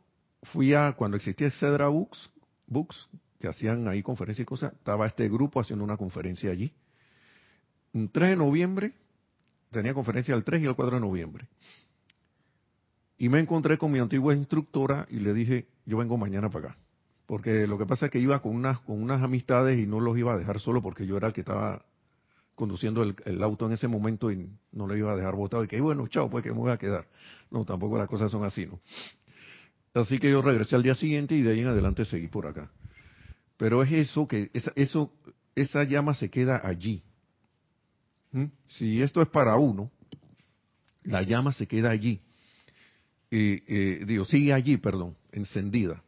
[0.53, 2.29] Fui a, cuando existía Cedra Books,
[2.67, 6.71] Books, que hacían ahí conferencias y cosas, estaba este grupo haciendo una conferencia allí
[7.93, 8.93] el 3 de noviembre,
[9.71, 11.47] tenía conferencia el 3 y el 4 de noviembre.
[13.17, 16.77] Y me encontré con mi antigua instructora y le dije, yo vengo mañana para acá.
[17.25, 20.17] Porque lo que pasa es que iba con unas, con unas amistades y no los
[20.17, 21.85] iba a dejar solo porque yo era el que estaba
[22.55, 25.63] conduciendo el, auto en ese momento y no le iba a dejar botado.
[25.63, 27.07] Y que bueno, chao, pues que me voy a quedar.
[27.51, 28.79] No, tampoco las cosas son así, ¿no?
[29.93, 32.71] Así que yo regresé al día siguiente y de ahí en adelante seguí por acá.
[33.57, 35.13] Pero es eso que, esa, eso,
[35.55, 37.03] esa llama se queda allí.
[38.67, 39.91] Si esto es para uno,
[41.03, 42.21] la llama se queda allí.
[43.31, 46.03] y eh, digo, sigue allí, perdón, encendida.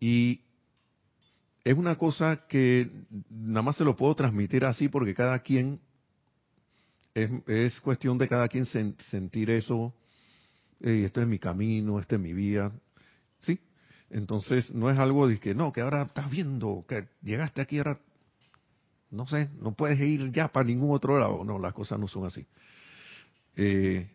[0.00, 0.42] Y
[1.64, 2.90] es una cosa que
[3.28, 5.80] nada más se lo puedo transmitir así porque cada quien,
[7.14, 9.92] es, cuestión de cada quien sentir eso,
[10.80, 12.72] este es mi camino, este es mi vida,
[13.40, 13.58] ¿sí?
[14.08, 18.00] Entonces no es algo de que no, que ahora estás viendo, que llegaste aquí, ahora
[19.10, 21.44] no sé, no puedes ir ya para ningún otro lado.
[21.44, 22.46] No, las cosas no son así.
[23.56, 24.10] Eh,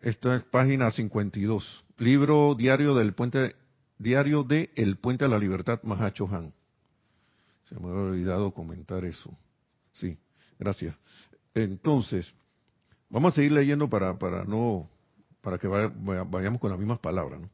[0.00, 1.84] esto es página 52.
[1.98, 3.54] Libro diario del puente,
[3.98, 6.52] diario de El Puente a la Libertad, Mahacho Han.
[7.68, 9.36] Se me había olvidado comentar eso.
[9.94, 10.18] Sí,
[10.58, 10.96] gracias.
[11.54, 12.34] Entonces,
[13.08, 14.88] vamos a seguir leyendo para, para no,
[15.40, 17.40] para que vayamos con las mismas palabras.
[17.40, 17.50] ¿no?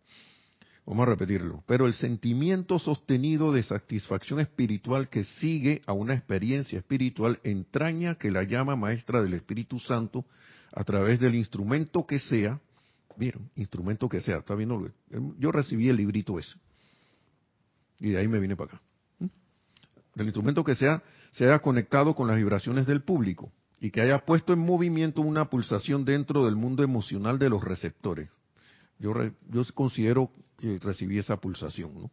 [0.89, 1.63] Vamos a repetirlo.
[1.67, 8.31] Pero el sentimiento sostenido de satisfacción espiritual que sigue a una experiencia espiritual entraña que
[8.31, 10.25] la llama maestra del Espíritu Santo
[10.73, 12.59] a través del instrumento que sea.
[13.19, 14.39] Miren, instrumento que sea.
[14.39, 14.91] ¿Está viendo?
[15.39, 16.57] Yo recibí el librito ese.
[18.01, 18.83] Y de ahí me vine para acá.
[19.19, 19.27] ¿Mm?
[20.17, 23.53] El instrumento que sea, sea conectado con las vibraciones del público.
[23.81, 28.31] y que haya puesto en movimiento una pulsación dentro del mundo emocional de los receptores.
[28.99, 29.13] Yo,
[29.51, 32.11] yo considero que recibí esa pulsación, ¿no?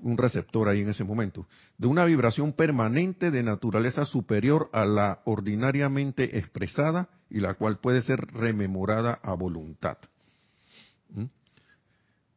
[0.00, 5.22] un receptor ahí en ese momento, de una vibración permanente de naturaleza superior a la
[5.24, 9.98] ordinariamente expresada y la cual puede ser rememorada a voluntad.
[11.10, 11.24] ¿Mm?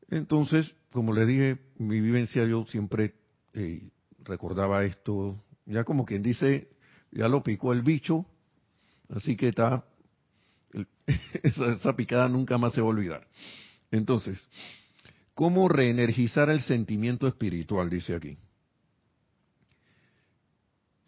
[0.10, 3.13] Entonces, como le dije, mi vivencia yo siempre
[3.54, 3.89] eh,
[4.23, 6.69] recordaba esto, ya como quien dice,
[7.12, 8.25] ya lo picó el bicho,
[9.10, 9.86] así que está,
[11.43, 13.28] esa, picada nunca más se va a olvidar.
[13.91, 14.39] Entonces,
[15.41, 17.89] ¿Cómo reenergizar el sentimiento espiritual?
[17.89, 18.38] Dice aquí.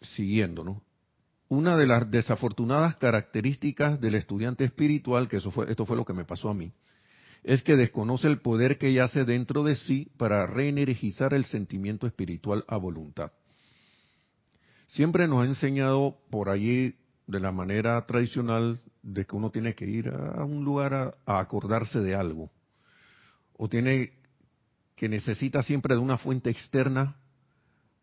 [0.00, 0.82] Siguiendo, ¿no?
[1.48, 6.14] Una de las desafortunadas características del estudiante espiritual, que eso fue, esto fue lo que
[6.14, 6.72] me pasó a mí,
[7.42, 12.64] es que desconoce el poder que yace dentro de sí para reenergizar el sentimiento espiritual
[12.66, 13.30] a voluntad.
[14.86, 19.84] Siempre nos ha enseñado por allí, de la manera tradicional, de que uno tiene que
[19.84, 22.50] ir a un lugar a acordarse de algo
[23.56, 24.12] o tiene
[24.96, 27.16] que necesita siempre de una fuente externa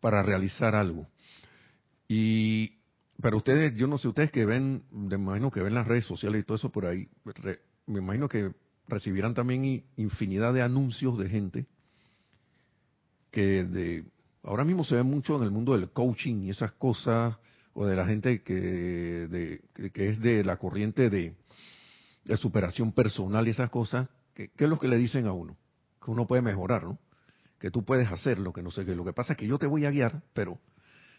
[0.00, 1.08] para realizar algo.
[2.06, 2.78] Y
[3.20, 6.42] para ustedes, yo no sé, ustedes que ven, me imagino que ven las redes sociales
[6.42, 7.08] y todo eso por ahí,
[7.86, 8.52] me imagino que
[8.86, 11.66] recibirán también infinidad de anuncios de gente
[13.30, 14.04] que de
[14.42, 17.36] ahora mismo se ve mucho en el mundo del coaching y esas cosas
[17.74, 21.34] o de la gente que, de, que es de la corriente de,
[22.36, 25.56] superación personal y esas cosas ¿Qué, es lo que le dicen a uno?
[26.02, 26.98] Que uno puede mejorar, ¿no?
[27.58, 28.94] Que tú puedes hacerlo, que no sé qué.
[28.94, 30.58] Lo que pasa es que yo te voy a guiar, pero,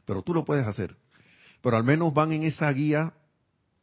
[0.05, 0.95] pero tú lo puedes hacer.
[1.61, 3.13] Pero al menos van en esa guía,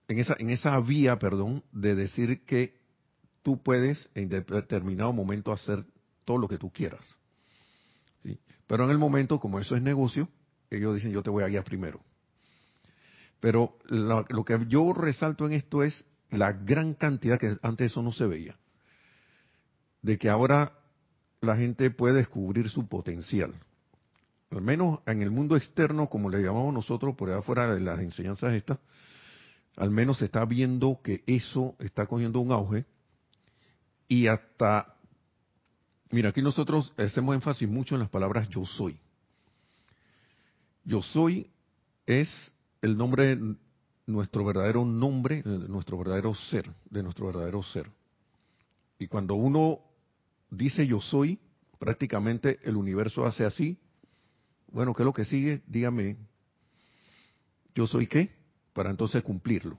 [0.09, 2.79] en esa, en esa vía, perdón, de decir que
[3.43, 5.85] tú puedes en determinado momento hacer
[6.25, 7.05] todo lo que tú quieras.
[8.23, 8.39] ¿sí?
[8.67, 10.29] Pero en el momento, como eso es negocio,
[10.71, 12.01] ellos dicen yo te voy a guiar primero.
[13.41, 18.13] Pero lo que yo resalto en esto es la gran cantidad que antes eso no
[18.13, 18.57] se veía
[20.03, 20.73] de que ahora
[21.41, 23.55] la gente puede descubrir su potencial.
[24.51, 28.01] Al menos en el mundo externo, como le llamamos nosotros, por allá afuera de las
[28.01, 28.79] enseñanzas estas,
[29.77, 32.85] al menos se está viendo que eso está cogiendo un auge
[34.09, 34.97] y hasta,
[36.11, 38.99] mira, aquí nosotros hacemos énfasis mucho en las palabras yo soy.
[40.85, 41.49] Yo soy
[42.07, 42.29] es
[42.83, 43.39] el nombre,
[44.07, 47.91] nuestro verdadero nombre, nuestro verdadero ser, de nuestro verdadero ser.
[48.99, 49.81] Y cuando uno
[50.51, 51.39] dice yo soy,
[51.79, 53.79] prácticamente el universo hace así.
[54.69, 55.63] Bueno, ¿qué es lo que sigue?
[55.67, 56.17] Dígame,
[57.75, 58.31] ¿yo soy qué?
[58.73, 59.79] Para entonces cumplirlo.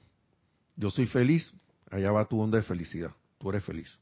[0.75, 1.53] Yo soy feliz,
[1.89, 3.99] allá va tu onda de felicidad, tú eres feliz.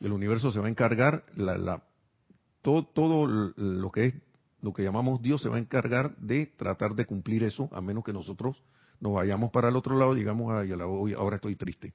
[0.00, 1.82] el universo se va a encargar, la,
[2.62, 4.14] todo, todo lo que es
[4.62, 8.04] lo que llamamos Dios se va a encargar de tratar de cumplir eso, a menos
[8.04, 8.62] que nosotros
[9.00, 11.94] nos vayamos para el otro lado, digamos, ay, ahora estoy triste.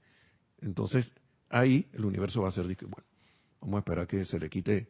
[0.59, 1.13] Entonces,
[1.49, 3.05] ahí el universo va a ser, bueno,
[3.61, 4.87] Vamos a esperar que se le quite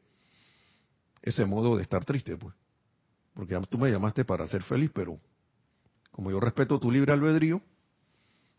[1.22, 2.54] ese modo de estar triste, pues.
[3.34, 5.18] Porque tú me llamaste para ser feliz, pero
[6.12, 7.62] como yo respeto tu libre albedrío,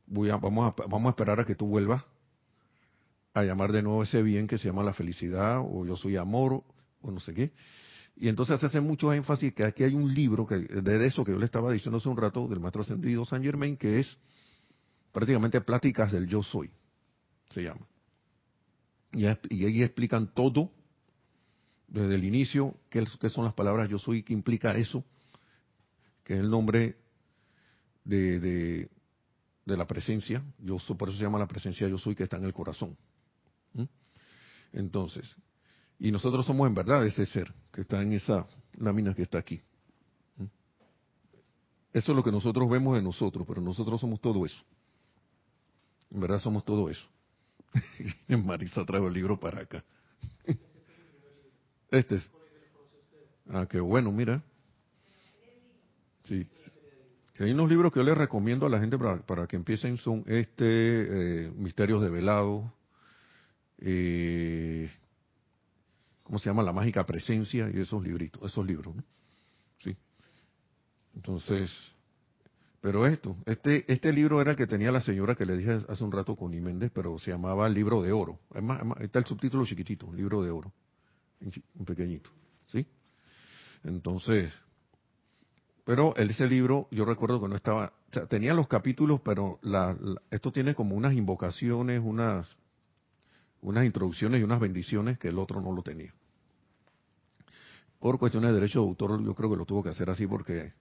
[0.06, 2.02] voy a, vamos, a, vamos a esperar a que tú vuelvas
[3.34, 6.64] a llamar de nuevo ese bien que se llama la felicidad, o yo soy amor,
[7.02, 7.52] o no sé qué.
[8.16, 11.32] Y entonces se hace mucho énfasis que aquí hay un libro que, de eso que
[11.32, 14.18] yo le estaba diciendo hace un rato, del maestro ascendido San Germain, que es
[15.12, 16.70] prácticamente pláticas del yo soy,
[17.50, 17.86] se llama.
[19.12, 20.70] Y, ahí explican todo,
[21.88, 25.04] desde el inicio, qué, son las palabras yo soy, qué implica eso,
[26.24, 26.96] que es el nombre
[28.04, 28.88] de,
[29.64, 32.52] la presencia, yo por eso se llama la presencia yo soy, que está en el
[32.52, 32.96] corazón.
[34.72, 35.34] Entonces,
[35.98, 39.60] y nosotros somos en verdad ese ser que está en esa lámina que está aquí.
[41.92, 44.62] Eso es lo que nosotros vemos de nosotros, pero nosotros somos todo eso.
[46.10, 47.08] En verdad somos todo eso.
[48.28, 49.82] Marisa trajo el libro para acá.
[51.90, 52.30] Este es.
[53.48, 54.42] Ah, qué bueno, mira.
[56.24, 56.46] Sí.
[57.38, 60.64] Hay unos libros que yo les recomiendo a la gente para, que empiecen son este
[61.46, 62.72] eh, Misterios de Velado,
[63.78, 64.90] eh,
[66.26, 66.62] ¿cómo se llama?
[66.64, 69.04] La mágica presencia y esos libritos, esos libros, ¿no?
[69.78, 69.96] Sí.
[71.14, 71.70] Entonces,
[72.80, 76.04] pero esto, este, este libro era el que tenía la señora que le dije hace
[76.04, 78.40] un rato con Méndez, pero se llamaba Libro de Oro.
[78.50, 80.72] Además, está el subtítulo chiquitito, Libro de Oro,
[81.40, 82.30] un pequeñito,
[82.66, 82.86] ¿sí?
[83.84, 84.52] Entonces,
[85.84, 89.60] pero ese libro, yo recuerdo que no estaba, o sea, tenía los capítulos, pero
[90.30, 92.56] esto tiene como unas invocaciones, unas,
[93.66, 96.14] unas introducciones y unas bendiciones que el otro no lo tenía.
[97.98, 100.72] Por cuestiones de derecho de autor, yo creo que lo tuvo que hacer así porque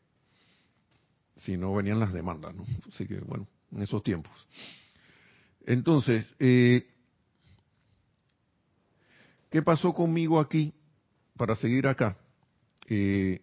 [1.36, 2.64] si no venían las demandas, ¿no?
[2.88, 4.32] Así que bueno, en esos tiempos.
[5.66, 6.88] Entonces, eh,
[9.50, 10.72] ¿qué pasó conmigo aquí
[11.38, 12.20] para seguir acá?
[12.88, 13.42] Eh,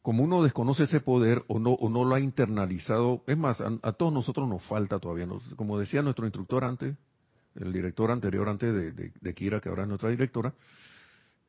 [0.00, 3.92] como uno desconoce ese poder o no, o no lo ha internalizado, es más, a,
[3.92, 6.96] todos nosotros nos falta todavía, como decía nuestro instructor antes,
[7.56, 10.52] el director anterior antes de, Kira, que ahora es nuestra directora,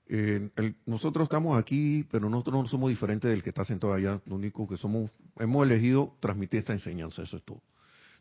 [0.07, 0.49] eh,
[0.85, 4.67] nosotros estamos aquí, pero nosotros no somos diferentes del que está sentado allá, lo único
[4.67, 7.61] que somos, hemos elegido transmitir esta enseñanza, eso es todo.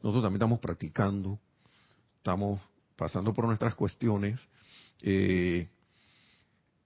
[0.03, 1.39] Nosotros también estamos practicando,
[2.19, 2.61] estamos
[2.97, 4.41] pasando por nuestras cuestiones,
[5.03, 5.69] eh,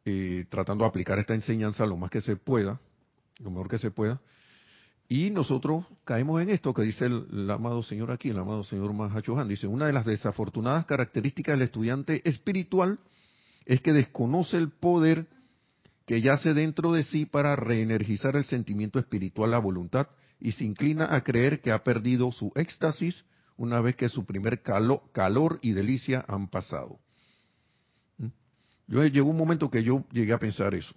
[0.04, 2.80] eh, tratando de aplicar esta enseñanza lo más que se pueda,
[3.38, 4.20] lo mejor que se pueda.
[5.08, 9.48] Y nosotros caemos en esto que dice el, amado Señor aquí, el amado Señor Mahachohan.
[9.48, 12.98] Dice, una de las desafortunadas características del estudiante espiritual
[13.64, 15.26] es que desconoce el poder
[16.04, 20.08] que yace dentro de sí para reenergizar el sentimiento espiritual, la voluntad,
[20.40, 23.24] y se inclina a creer que ha perdido su éxtasis
[23.56, 27.00] una vez que su primer calor y delicia han pasado.
[28.18, 28.28] ¿Mm?
[28.86, 30.94] Yo llegó un momento que yo llegué a pensar eso.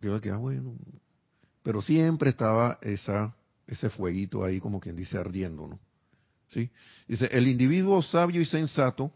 [0.00, 0.74] Yo que, ah, bueno.
[1.66, 5.80] Pero siempre estaba ese fueguito ahí, como quien dice, ardiendo, ¿no?
[6.46, 6.70] ¿Sí?
[7.08, 9.10] Dice, el individuo sabio y sensato,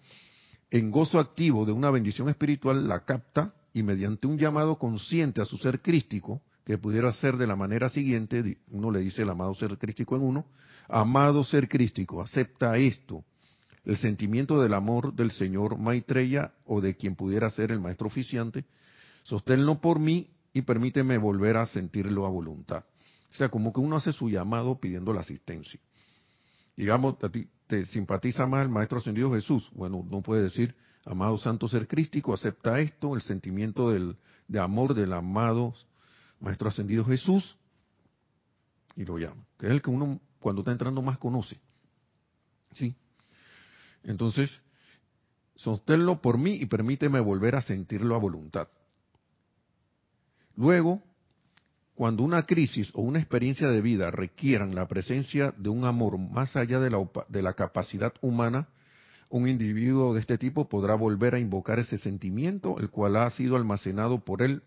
[0.68, 5.44] en gozo activo de una bendición espiritual, la capta y mediante un llamado consciente a
[5.44, 9.54] su ser crístico, que pudiera ser de la manera siguiente, uno le dice el amado
[9.54, 10.46] ser crístico en uno,
[10.88, 13.24] amado ser crístico, acepta esto,
[13.84, 18.64] el sentimiento del amor del Señor Maitreya o de quien pudiera ser el maestro oficiante,
[19.22, 22.84] sosténlo por mí y permíteme volver a sentirlo a voluntad.
[23.30, 25.80] O sea, como que uno hace su llamado pidiendo la asistencia.
[26.76, 29.70] Digamos, a ti te simpatiza más el Maestro Ascendido Jesús.
[29.72, 34.16] Bueno, no puede decir, amado Santo Ser Crístico, acepta esto, el sentimiento del,
[34.48, 35.74] de amor del amado
[36.40, 37.56] Maestro Ascendido Jesús,
[38.96, 39.44] y lo llama.
[39.58, 41.60] Que es el que uno, cuando está entrando, más conoce.
[42.74, 42.94] ¿Sí?
[44.02, 44.50] Entonces,
[45.56, 48.68] sosténlo por mí y permíteme volver a sentirlo a voluntad.
[50.60, 51.02] Luego,
[51.94, 56.54] cuando una crisis o una experiencia de vida requieran la presencia de un amor más
[56.54, 58.68] allá de la, capacidad humana,
[59.30, 63.56] un individuo de este tipo podrá volver a invocar ese sentimiento, el cual ha sido
[63.56, 64.62] almacenado por él,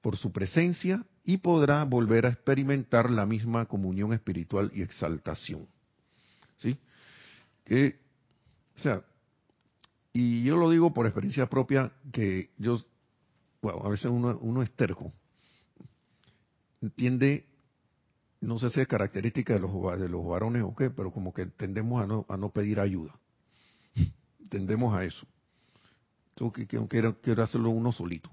[0.00, 5.68] por su presencia, y podrá volver a experimentar la misma comunión espiritual y exaltación.
[6.56, 6.78] ¿Sí?
[7.66, 8.00] Que,
[8.74, 9.02] o sea,
[10.14, 12.80] y yo lo digo por experiencia propia, que yo
[13.64, 15.10] bueno, a veces uno, uno es terco,
[16.82, 17.46] entiende,
[18.42, 21.46] no sé si es característica de los, de los varones o qué, pero como que
[21.46, 23.18] tendemos a no, a no pedir ayuda.
[24.50, 25.26] tendemos a eso.
[26.36, 28.30] Yo que, quiero, quiero hacerlo uno solito.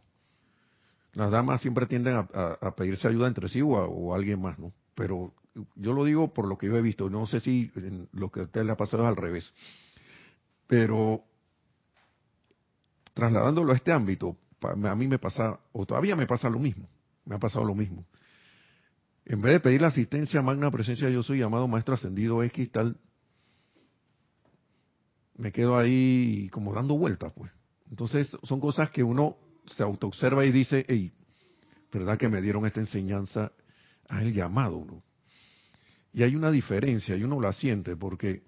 [1.13, 4.73] Las damas siempre tienden a, pedirse ayuda entre sí o a, alguien más, ¿no?
[4.95, 5.33] Pero
[5.75, 7.09] yo lo digo por lo que yo he visto.
[7.09, 7.71] No sé si
[8.11, 9.53] lo que a usted le ha pasado es al revés.
[10.67, 11.23] Pero
[13.13, 16.87] trasladándolo a este ámbito, a mí me pasa, o todavía me pasa lo mismo,
[17.25, 18.05] me ha pasado lo mismo.
[19.25, 22.97] En vez de pedir la asistencia, magna presencia, yo soy llamado maestro ascendido X, tal,
[25.37, 27.51] me quedo ahí como dando vueltas, pues.
[27.89, 31.11] Entonces, son cosas que uno se autoobserva y dice, hey,
[31.91, 33.51] ¿verdad que me dieron esta enseñanza?
[34.07, 35.03] A el llamado, ¿no?
[36.13, 38.43] Y hay una diferencia, y uno la siente, porque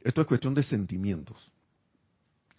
[0.00, 1.50] esto es cuestión de sentimientos,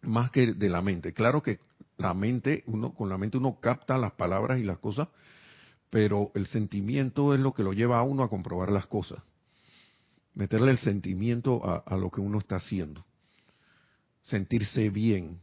[0.01, 1.13] más que de la mente.
[1.13, 1.59] Claro que
[1.97, 5.07] la mente, uno, con la mente uno capta las palabras y las cosas,
[5.89, 9.19] pero el sentimiento es lo que lo lleva a uno a comprobar las cosas.
[10.33, 13.03] Meterle el sentimiento a, lo que uno está haciendo.
[14.25, 15.39] Sentirse bien.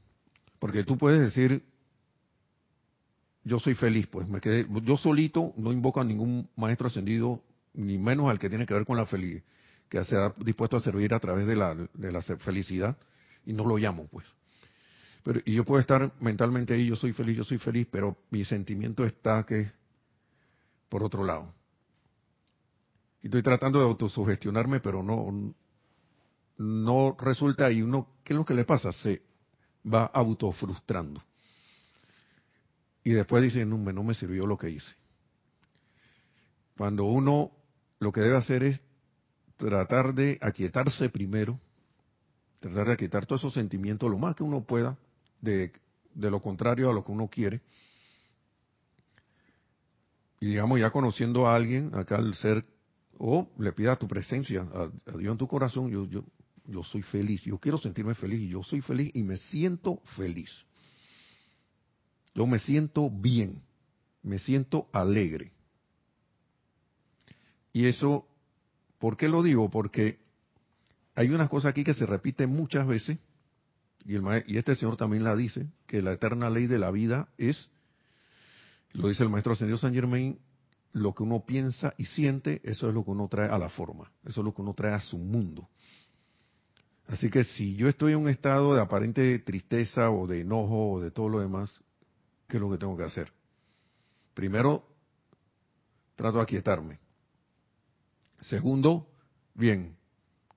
[0.61, 1.64] Porque tú puedes decir,
[3.43, 7.99] yo soy feliz, pues me quedé, yo solito no invoco a ningún maestro ascendido, ni
[7.99, 9.43] menos al que tiene que ver con la felicidad,
[9.88, 12.97] que se ha dispuesto a servir a través de la, de la felicidad,
[13.45, 14.27] y no lo llamo, pues.
[15.25, 18.45] Pero, y yo puedo estar mentalmente ahí, yo soy feliz, yo soy feliz, pero mi
[18.45, 19.73] sentimiento está que
[20.90, 21.53] por otro lado.
[23.23, 25.55] Y estoy tratando de autosugestionarme, pero no,
[26.59, 28.92] no resulta y uno, ¿qué es lo que le pasa?
[28.92, 29.23] Se
[29.92, 31.23] va autofrustrando.
[33.03, 34.94] Y después dice, no, no me sirvió lo que hice.
[36.77, 37.51] Cuando uno
[37.98, 38.83] lo que debe hacer es
[39.57, 41.59] tratar de aquietarse primero,
[42.61, 44.98] tratar de aquietar todos esos sentimientos lo más que uno pueda,
[45.45, 45.73] de,
[46.15, 47.61] lo contrario a lo que uno quiere.
[50.40, 52.65] Y digamos, ya conociendo a alguien, acá el ser,
[53.19, 56.25] o le pida tu presencia a, Dios en tu corazón, yo, yo,
[56.67, 60.51] yo soy feliz, yo quiero sentirme feliz y yo soy feliz y me siento feliz.
[62.35, 63.63] Yo me siento bien,
[64.23, 65.53] me siento alegre.
[67.73, 68.27] Y eso,
[68.99, 69.71] ¿por qué lo digo?
[69.71, 70.19] Porque
[71.15, 73.19] hay unas cosas aquí que se repiten muchas veces,
[74.05, 77.71] y, este señor también la dice, que la eterna ley de la vida es,
[78.92, 80.38] lo dice el maestro ascendido San Germain,
[80.92, 84.13] lo que uno piensa y siente, eso es lo que uno trae a la forma,
[84.25, 85.69] eso es lo que uno trae a su mundo.
[87.07, 91.00] Así que si yo estoy en un estado de aparente tristeza o de enojo o
[91.00, 91.71] de todo lo demás,
[92.48, 93.33] ¿qué es lo que tengo que hacer?
[94.33, 94.87] Primero,
[96.15, 96.98] trato de aquietarme.
[98.40, 99.07] Segundo,
[99.55, 99.96] bien,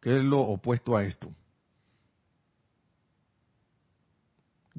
[0.02, 1.34] ¿qué es lo opuesto a esto?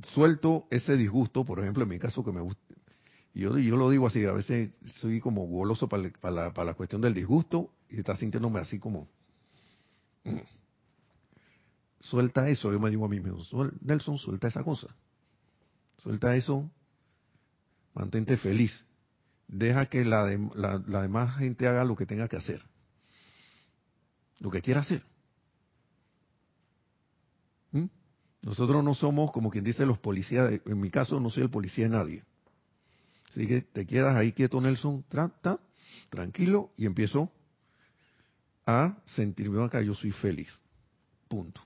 [0.05, 2.63] Suelto ese disgusto, por ejemplo, en mi caso que me gusta,
[3.35, 4.71] yo, yo lo digo así, a veces
[5.01, 9.09] soy como goloso para, la, para la cuestión del disgusto y está sintiéndome así como...
[10.25, 10.39] Mm,
[12.01, 13.39] suelta eso, yo me digo a mí mismo,
[13.81, 14.89] Nelson, suelta esa cosa.
[15.99, 16.71] Suelta eso,
[17.95, 18.85] mantente feliz.
[19.49, 20.25] Deja que la,
[20.55, 22.63] la, demás gente haga lo que tenga que hacer.
[24.39, 25.03] Lo que quiera hacer.
[27.73, 27.87] ¿Mm?
[28.43, 30.61] Nosotros no somos, como quien dice, los policías.
[30.65, 32.25] en mi caso, no soy el policía de nadie.
[33.31, 35.59] Así que te quedas ahí quieto, Nelson, trata,
[36.09, 37.31] tranquilo, y empiezo
[38.67, 40.49] a sentirme acá, yo soy feliz.
[41.29, 41.61] Punto.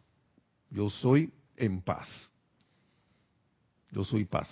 [0.70, 2.08] Yo soy en paz.
[3.90, 4.48] Yo soy paz.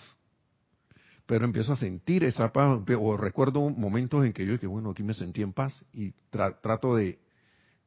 [1.26, 5.02] Pero empiezo a sentir esa paz, o recuerdo momentos en que yo, que bueno, aquí
[5.02, 7.18] me sentí en paz y trato de,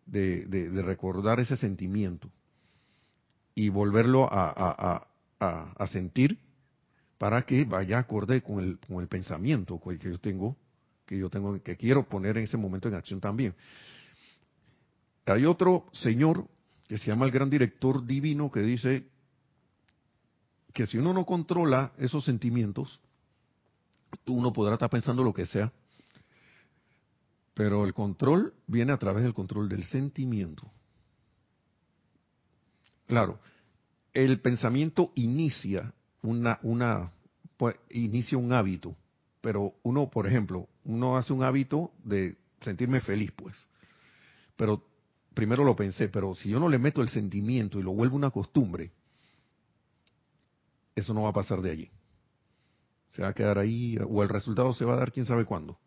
[0.06, 2.30] de, recordar ese sentimiento
[3.56, 5.08] y volverlo a,
[5.40, 6.40] a, sentir
[7.18, 10.56] para que vaya acorde con el, con el pensamiento que yo tengo,
[11.06, 13.54] que yo tengo, que quiero poner en ese momento en acción también.
[15.26, 16.48] Hay otro señor
[16.88, 19.08] que se llama el gran director divino, que dice
[20.74, 23.00] que si uno no controla esos sentimientos,
[24.28, 25.72] uno podrá estar pensando lo que sea,
[27.54, 30.72] pero el control viene a través del control del sentimiento.
[33.08, 33.40] Claro,
[34.14, 37.12] el pensamiento inicia una, una
[37.58, 38.96] pues, inicia un hábito,
[39.42, 43.56] pero uno, por ejemplo, uno hace un hábito de sentirme feliz, pues,
[44.56, 44.84] pero
[45.34, 48.32] primero lo pensé, pero si yo no le meto el sentimiento y lo vuelvo una
[48.32, 48.92] costumbre,
[50.96, 51.92] eso no va a pasar de allí.
[53.12, 55.80] Se va a quedar ahí, o el resultado se va a dar quién sabe cuándo.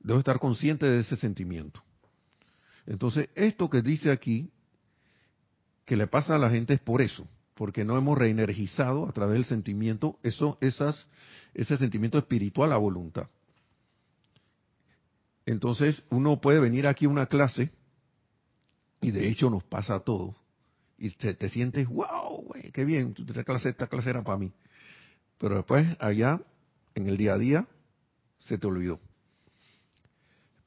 [0.00, 1.82] Debo estar consciente de ese sentimiento.
[2.86, 4.50] Entonces, esto que dice aquí,
[5.88, 9.36] que le pasa a la gente es por eso, porque no hemos reenergizado a través
[9.36, 11.08] del sentimiento eso, esas,
[11.54, 13.28] ese sentimiento espiritual a voluntad.
[15.46, 17.70] Entonces, uno puede venir aquí a una clase
[19.00, 20.36] y de hecho nos pasa a todos.
[20.98, 24.52] Y te, sientes, wow, güey, qué bien, esta clase, esta clase era para mí.
[25.38, 26.38] Pero después, allá,
[26.94, 27.66] en el día a día,
[28.40, 29.00] se te olvidó.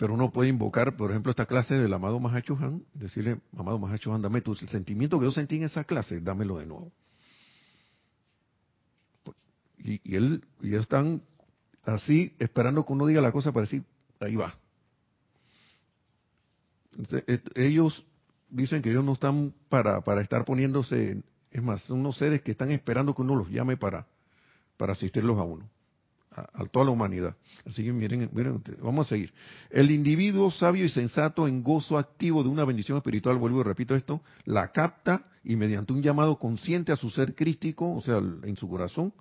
[0.02, 4.12] Pero uno puede invocar, por ejemplo, esta clase del amado Mahacho Han, decirle, amado Mahacho
[4.12, 6.92] Han, dame tu, el sentimiento que yo sentí en esa clase, dámelo de nuevo.
[9.78, 11.22] Y, él, y ellos están
[11.84, 13.84] así, esperando que uno diga la cosa para decir,
[14.20, 14.58] ahí va.
[17.54, 18.04] ellos
[18.50, 21.22] dicen que ellos no están para, para estar poniéndose,
[21.52, 24.08] es más, son unos seres que están esperando que uno los llame para,
[24.78, 25.70] para asistirlos a uno,
[26.32, 27.36] a, toda la humanidad.
[27.66, 29.34] Así que miren, miren, vamos a seguir.
[29.70, 33.96] El individuo sabio y sensato en gozo activo de una bendición espiritual, vuelvo y repito
[33.96, 38.56] esto, la capta y mediante un llamado consciente a su ser crístico, o sea, en
[38.56, 39.14] su corazón,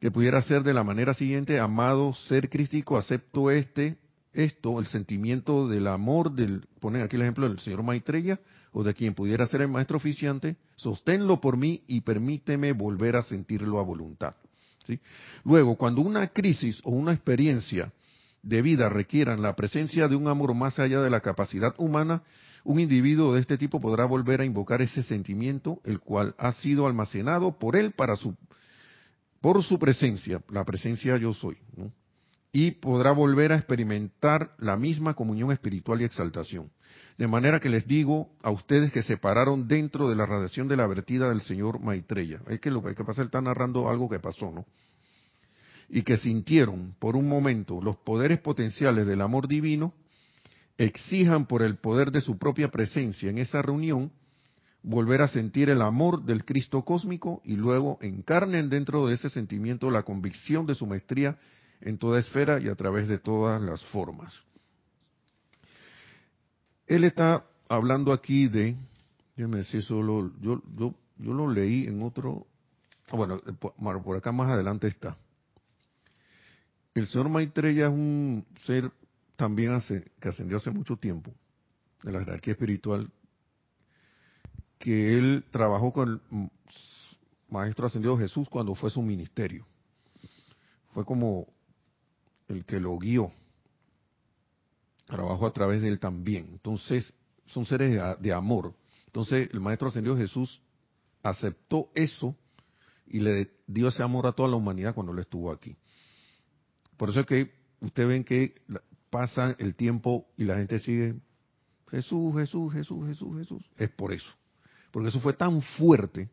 [0.00, 3.98] que pudiera ser de la manera siguiente, amado ser crístico, acepto este,
[4.32, 8.40] esto, el sentimiento del amor, del, ponen aquí el ejemplo del señor Maitreya,
[8.72, 13.22] o de quien pudiera ser el maestro oficiante, sosténlo por mí y permíteme volver a
[13.22, 14.34] sentirlo a voluntad.
[15.44, 17.92] Luego, cuando una crisis o una experiencia
[18.42, 22.22] de vida requieran la presencia de un amor más allá de la capacidad humana,
[22.64, 26.86] un individuo de este tipo podrá volver a invocar ese sentimiento, el cual ha sido
[26.86, 28.34] almacenado por él para su,
[29.40, 31.56] por su presencia, la presencia yo soy.
[32.52, 36.70] y podrá volver a experimentar la misma comunión espiritual y exaltación.
[37.16, 40.76] De manera que les digo a ustedes que se pararon dentro de la radiación de
[40.76, 42.40] la vertida del señor Maitreya.
[42.48, 44.66] Es que lo que pasa, él está narrando algo que pasó, ¿no?
[45.88, 49.94] Y que sintieron por un momento los poderes potenciales del amor divino,
[50.76, 54.10] exijan por el poder de su propia presencia en esa reunión,
[54.82, 59.90] volver a sentir el amor del Cristo cósmico y luego encarnen dentro de ese sentimiento
[59.90, 61.38] la convicción de su maestría
[61.80, 64.34] en toda esfera y a través de todas las formas.
[66.86, 68.76] Él está hablando aquí de,
[69.36, 72.46] déjeme decir solo, yo, yo, yo lo leí en otro,
[73.12, 75.16] bueno, por, por acá más adelante está.
[76.94, 78.90] El señor Maitreya es un ser
[79.36, 81.32] también hace, que ascendió hace mucho tiempo,
[82.02, 83.10] de la jerarquía espiritual,
[84.78, 86.50] que él trabajó con el
[87.48, 89.66] Maestro Ascendido Jesús cuando fue su ministerio.
[90.92, 91.46] Fue como
[92.48, 93.32] el que lo guió.
[95.06, 96.48] Trabajó a través de él también.
[96.52, 97.12] Entonces,
[97.46, 98.74] son seres de, de amor.
[99.06, 100.62] Entonces, el Maestro Ascendido Jesús
[101.22, 102.36] aceptó eso
[103.06, 105.76] y le dio ese amor a toda la humanidad cuando él estuvo aquí.
[106.96, 108.62] Por eso es que ustedes ven que
[109.10, 111.14] pasa el tiempo y la gente sigue
[111.90, 113.62] Jesús, Jesús, Jesús, Jesús, Jesús.
[113.76, 114.30] Es por eso.
[114.90, 116.28] Porque eso fue tan fuerte,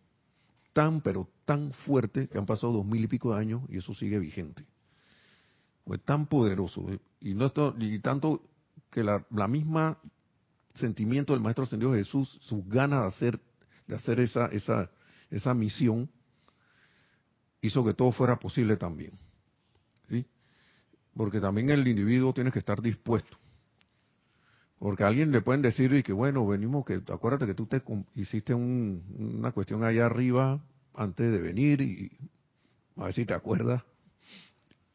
[0.74, 3.93] tan, pero tan fuerte, que han pasado dos mil y pico de años y eso
[3.93, 4.65] sigue vigente.
[5.86, 6.91] Fue tan poderoso.
[6.91, 6.99] ¿eh?
[7.19, 8.41] Y, no esto, y tanto
[8.91, 9.97] que la, la misma
[10.75, 13.39] sentimiento del Maestro Ascendido Jesús, sus ganas de hacer,
[13.87, 14.89] de hacer esa, esa,
[15.29, 16.09] esa misión,
[17.61, 19.13] hizo que todo fuera posible también.
[20.09, 20.25] ¿Sí?
[21.15, 23.37] Porque también el individuo tiene que estar dispuesto.
[24.79, 27.83] Porque a alguien le pueden decir y que bueno, venimos, que acuérdate que tú te
[28.15, 30.59] hiciste una cuestión allá arriba
[30.95, 32.11] antes de venir y
[32.97, 33.83] a ver si te acuerdas.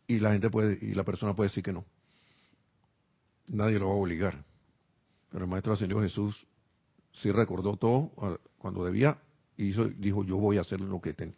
[0.09, 1.85] Y la gente puede, y la persona puede decir que no.
[3.49, 4.45] Nadie lo va a obligar.
[5.31, 6.47] Pero el Maestro Señor Jesús
[7.13, 9.19] sí recordó todo cuando debía
[9.57, 11.35] y dijo, yo voy a hacer lo que, ten,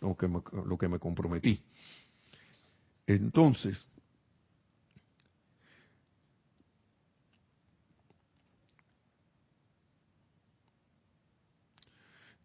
[0.00, 1.62] lo, que me, comprometí.
[3.06, 3.86] Entonces,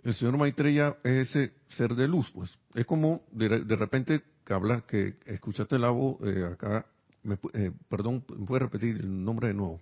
[0.04, 2.58] el señor Maitreya es ese ser de luz, pues.
[2.76, 6.86] Es como de, de repente que habla, que escuchaste la voz eh, acá,
[7.24, 9.82] me, eh, perdón, ¿me puede repetir el nombre de nuevo?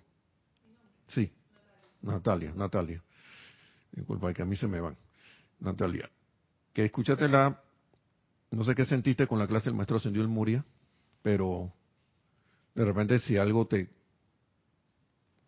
[1.08, 1.32] Sí,
[2.02, 3.02] Natalia, Natalia.
[3.92, 4.96] Disculpa, que a mí se me van.
[5.60, 6.10] Natalia,
[6.72, 7.60] que escuchaste la,
[8.50, 10.64] no sé qué sentiste con la clase del maestro Ascendió el Muria,
[11.22, 11.72] pero
[12.74, 13.88] de repente si algo te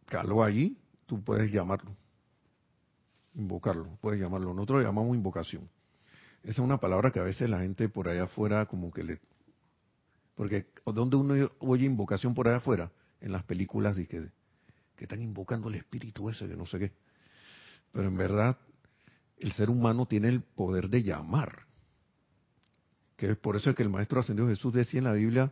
[0.06, 1.94] caló allí, tú puedes llamarlo,
[3.34, 4.54] invocarlo, puedes llamarlo.
[4.54, 5.68] Nosotros lo llamamos invocación.
[6.42, 9.20] Esa es una palabra que a veces la gente por allá afuera como que le...
[10.38, 14.28] Porque donde uno oye invocación por allá afuera, en las películas de que,
[14.94, 16.92] que están invocando el espíritu ese de no sé qué.
[17.90, 18.56] Pero en verdad,
[19.36, 21.66] el ser humano tiene el poder de llamar.
[23.16, 25.50] Que es por eso que el Maestro Ascendido Jesús decía en la Biblia,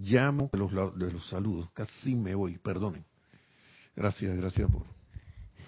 [0.00, 1.68] llamo de los, de los saludos.
[1.74, 3.04] Casi me voy, perdonen.
[3.94, 4.86] Gracias, gracias por...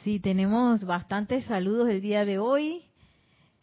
[0.04, 2.86] Sí, tenemos bastantes saludos el día de hoy.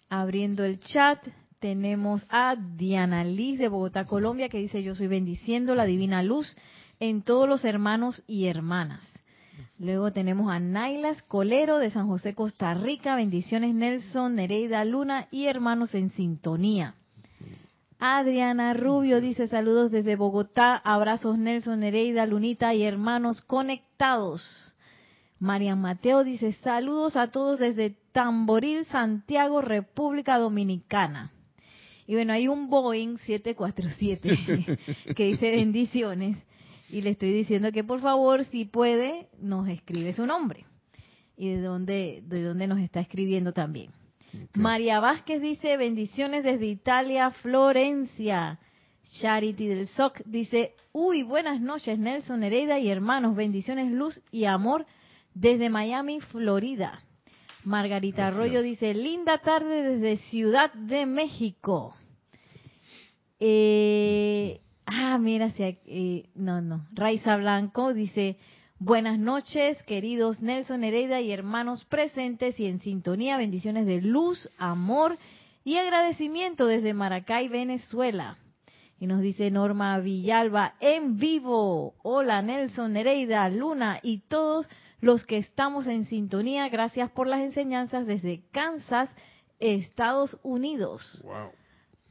[0.09, 1.27] Abriendo el chat,
[1.61, 6.57] tenemos a Diana Liz de Bogotá, Colombia, que dice, yo soy bendiciendo la divina luz
[6.99, 8.99] en todos los hermanos y hermanas.
[9.77, 13.15] Luego tenemos a Nailas Colero de San José, Costa Rica.
[13.15, 16.95] Bendiciones Nelson, Nereida Luna y hermanos en sintonía.
[17.99, 20.75] Adriana Rubio dice saludos desde Bogotá.
[20.75, 24.75] Abrazos Nelson, Nereida, Lunita y hermanos conectados.
[25.39, 31.31] Marian Mateo dice saludos a todos desde Tamboril, Santiago, República Dominicana.
[32.11, 34.77] Y bueno, hay un Boeing 747
[35.15, 36.35] que dice bendiciones
[36.89, 40.65] y le estoy diciendo que por favor, si puede, nos escribe su nombre
[41.37, 43.91] y de dónde, de dónde nos está escribiendo también.
[44.55, 48.59] María Vázquez dice bendiciones desde Italia, Florencia.
[49.21, 54.85] Charity del SOC dice, uy, buenas noches Nelson Hereda y hermanos, bendiciones, luz y amor
[55.33, 57.03] desde Miami, Florida.
[57.63, 61.95] Margarita Arroyo dice, linda tarde desde Ciudad de México.
[63.43, 64.61] Eh,
[64.93, 66.85] Ah, mira, si eh, no, no.
[66.91, 68.37] Raiza Blanco dice,
[68.77, 75.17] buenas noches, queridos Nelson Heredia y hermanos presentes y en sintonía, bendiciones de luz, amor
[75.63, 78.37] y agradecimiento desde Maracay, Venezuela.
[78.99, 81.95] Y nos dice Norma Villalba, en vivo.
[82.03, 84.67] Hola Nelson, Nereida, Luna y todos
[84.99, 86.67] los que estamos en sintonía.
[86.67, 89.09] Gracias por las enseñanzas desde Kansas,
[89.59, 91.21] Estados Unidos.
[91.23, 91.60] Wow.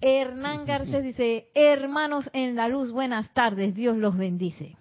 [0.00, 4.76] Hernán Garcés dice, hermanos en la luz, buenas tardes, Dios los bendice.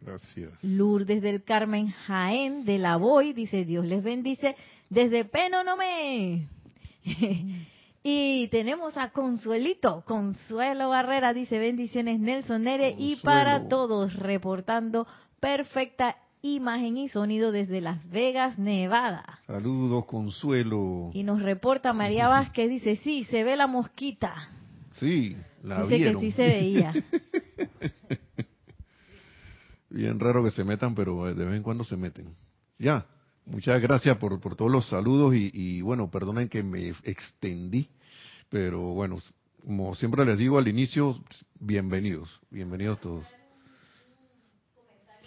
[0.00, 0.52] Gracias.
[0.64, 4.56] Lourdes del Carmen Jaén de la Boy dice, Dios les bendice
[4.90, 6.48] desde Penonome.
[8.02, 15.06] y tenemos a Consuelito, Consuelo Barrera dice, bendiciones Nelson Nere y para todos, reportando
[15.38, 19.38] perfecta imagen y sonido desde Las Vegas, Nevada.
[19.46, 21.10] Saludos, Consuelo.
[21.14, 24.34] Y nos reporta María Vázquez, dice, sí, se ve la mosquita.
[24.92, 26.20] Sí, la dice vieron.
[26.20, 26.92] que sí se veía.
[29.90, 32.34] Bien raro que se metan, pero de vez en cuando se meten.
[32.78, 33.06] Ya,
[33.46, 37.88] muchas gracias por, por todos los saludos y, y bueno, perdonen que me extendí,
[38.48, 39.18] pero bueno,
[39.64, 41.14] como siempre les digo al inicio,
[41.60, 43.26] bienvenidos, bienvenidos todos.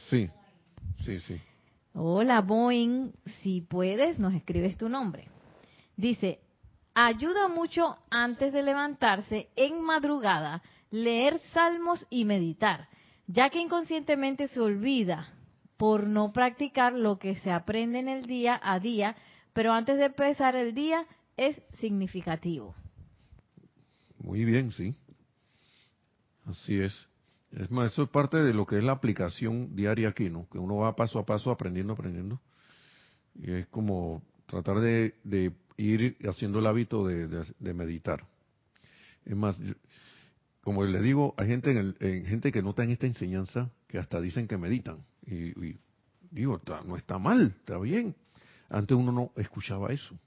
[0.09, 0.29] Sí,
[1.05, 1.41] sí, sí.
[1.93, 3.13] Hola, Boeing.
[3.41, 5.27] Si puedes, nos escribes tu nombre.
[5.95, 6.39] Dice,
[6.93, 12.89] ayuda mucho antes de levantarse en madrugada, leer salmos y meditar,
[13.27, 15.29] ya que inconscientemente se olvida
[15.77, 19.15] por no practicar lo que se aprende en el día a día,
[19.53, 21.05] pero antes de empezar el día
[21.37, 22.75] es significativo.
[24.19, 24.95] Muy bien, sí.
[26.45, 27.07] Así es.
[27.55, 30.47] Es más, eso es parte de lo que es la aplicación diaria aquí, ¿no?
[30.49, 32.41] Que uno va paso a paso aprendiendo, aprendiendo.
[33.33, 35.13] Y es como tratar de,
[35.77, 38.25] ir haciendo el hábito de, meditar.
[39.23, 39.57] Es más,
[40.61, 44.49] como les digo, hay gente, en gente que nota en esta enseñanza que hasta dicen
[44.49, 45.05] que meditan.
[45.25, 45.77] Y,
[46.31, 48.15] digo, no está mal, está bien.
[48.69, 50.19] Antes uno no escuchaba eso.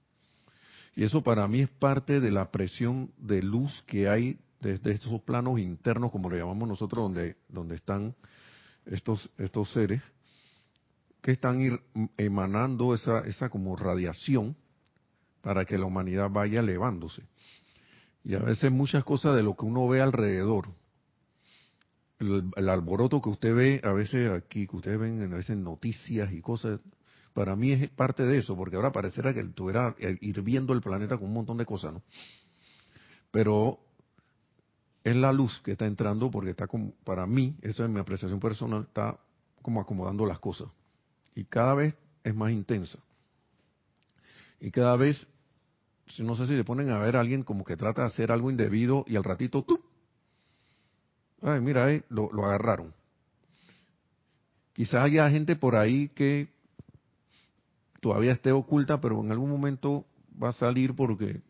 [0.96, 5.20] Y eso para mí es parte de la presión de luz que hay desde estos
[5.22, 8.14] planos internos, como le llamamos nosotros, donde, donde están
[8.86, 10.02] estos, estos seres,
[11.20, 11.80] que están ir
[12.16, 14.56] emanando esa, esa como radiación
[15.42, 17.22] para que la humanidad vaya elevándose.
[18.24, 20.68] Y a veces muchas cosas de lo que uno ve alrededor,
[22.18, 26.40] el, alboroto que usted ve a veces aquí, que ustedes ven a veces noticias y
[26.40, 26.80] cosas,
[27.32, 31.28] para mí es parte de eso, porque ahora pareciera que estuviera hirviendo el planeta con
[31.28, 32.02] un montón de cosas, ¿no?
[33.30, 33.78] Pero
[35.10, 38.40] es la luz que está entrando porque está como, para mí, eso es mi apreciación
[38.40, 39.18] personal, está
[39.62, 40.68] como acomodando las cosas.
[41.34, 41.94] Y cada vez
[42.24, 42.98] es más intensa.
[44.60, 45.28] Y cada vez,
[46.18, 48.50] no sé si le ponen a ver a alguien como que trata de hacer algo
[48.50, 49.80] indebido y al ratito, ¡tú!
[51.42, 52.92] Ay, mira, ahí lo, lo agarraron.
[54.72, 56.48] Quizás haya gente por ahí que
[58.00, 60.04] todavía esté oculta, pero en algún momento
[60.40, 61.40] va a salir porque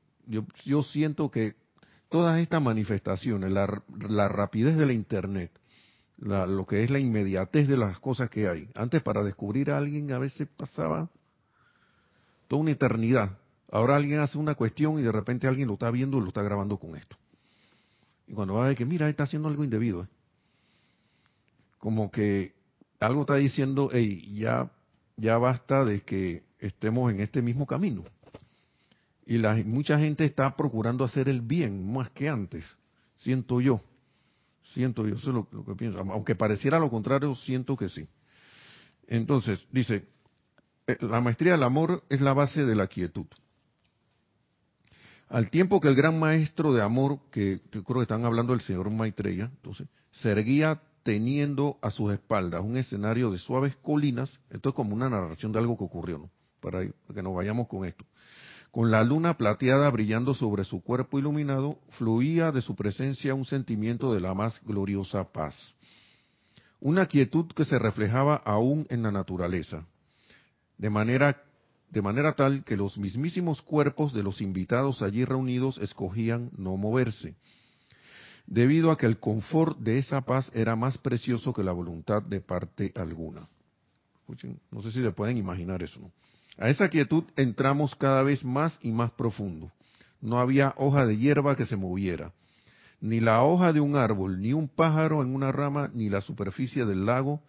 [0.65, 1.55] yo siento que
[2.09, 3.67] todas estas manifestaciones, la,
[4.29, 5.51] rapidez de la Internet,
[6.19, 8.69] lo que es la inmediatez de las cosas que hay.
[8.75, 11.09] Antes para descubrir a alguien a veces pasaba
[12.49, 13.39] toda una eternidad.
[13.71, 16.43] Ahora alguien hace una cuestión y de repente alguien lo está viendo y lo está
[16.43, 17.17] grabando con esto.
[18.27, 20.03] Y cuando va a ver que, mira, está haciendo algo indebido.
[20.03, 20.07] ¿eh?
[21.79, 22.55] Como que
[23.01, 24.71] algo está diciendo, hey, ya,
[25.17, 28.05] ya basta de que estemos en este mismo camino.
[29.29, 32.65] Y la, mucha gente está procurando hacer el bien más que antes,
[33.17, 33.83] siento yo.
[34.73, 35.99] Siento yo, eso es lo, que pienso.
[35.99, 38.09] Aunque pareciera lo contrario, siento que sí.
[39.07, 40.07] Entonces, dice,
[40.87, 43.27] eh, la maestría del amor es la base de la quietud.
[45.29, 48.89] Al tiempo que el gran maestro de amor, que creo que están hablando del señor
[48.89, 54.75] Maitreya, entonces, se erguía teniendo a sus espaldas un escenario de suaves colinas, esto es
[54.75, 56.31] como una narración de algo que ocurrió, ¿no?
[56.61, 58.07] Para que nos vayamos con esto.
[58.71, 64.13] Con la luna plateada brillando sobre su cuerpo iluminado, fluía de su presencia un sentimiento
[64.13, 65.77] de la más gloriosa paz.
[66.81, 69.87] Una quietud que se reflejaba aún en la naturaleza,
[70.77, 71.43] de manera,
[71.91, 77.35] de manera tal que los mismísimos cuerpos de los invitados allí reunidos escogían no moverse,
[78.47, 82.41] debido a que el confort de esa paz era más precioso que la voluntad de
[82.41, 83.49] parte alguna.
[84.21, 86.13] Escuchen, no sé si se pueden imaginar eso, ¿no?
[86.59, 89.71] A esa quietud entramos cada vez más y más profundo.
[90.21, 92.33] No había hoja de hierba que se moviera,
[93.01, 96.85] ni la hoja de un árbol, ni un pájaro en una rama, ni la superficie
[96.85, 97.41] del lago,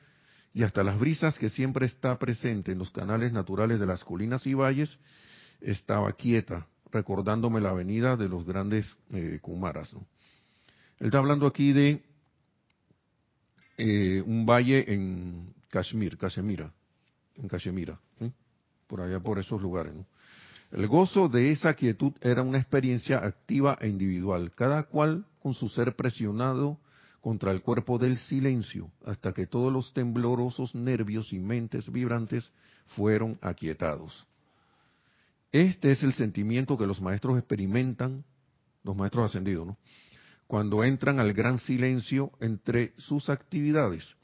[0.53, 4.45] y hasta las brisas que siempre está presente en los canales naturales de las colinas
[4.45, 4.99] y valles,
[5.59, 9.91] estaba quieta, recordándome la venida de los grandes eh, Kumaras.
[10.99, 12.03] Él está hablando aquí de
[13.77, 16.17] eh, un valle en Kashmir,
[17.35, 17.99] en Cachemira
[18.89, 19.93] por allá por esos lugares.
[20.71, 25.69] El gozo de esa quietud era una experiencia activa e individual, cada cual con su
[25.69, 26.77] ser presionado
[27.21, 32.51] contra el cuerpo del silencio, hasta que todos los temblorosos nervios y mentes vibrantes
[32.87, 34.25] fueron aquietados.
[35.51, 38.23] Este es el sentimiento que los maestros experimentan,
[38.83, 39.77] los maestros ascendidos, ¿no?
[40.47, 44.15] cuando entran al gran silencio entre sus actividades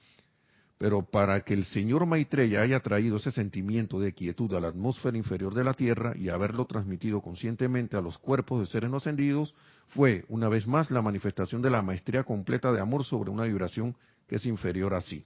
[0.78, 5.18] pero para que el señor Maitreya haya traído ese sentimiento de quietud a la atmósfera
[5.18, 9.56] inferior de la Tierra y haberlo transmitido conscientemente a los cuerpos de seres no ascendidos,
[9.88, 13.96] fue, una vez más, la manifestación de la maestría completa de amor sobre una vibración
[14.28, 15.26] que es inferior a sí.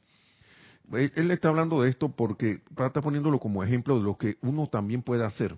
[0.91, 5.03] Él, está hablando de esto porque está poniéndolo como ejemplo de lo que uno también
[5.03, 5.57] puede hacer.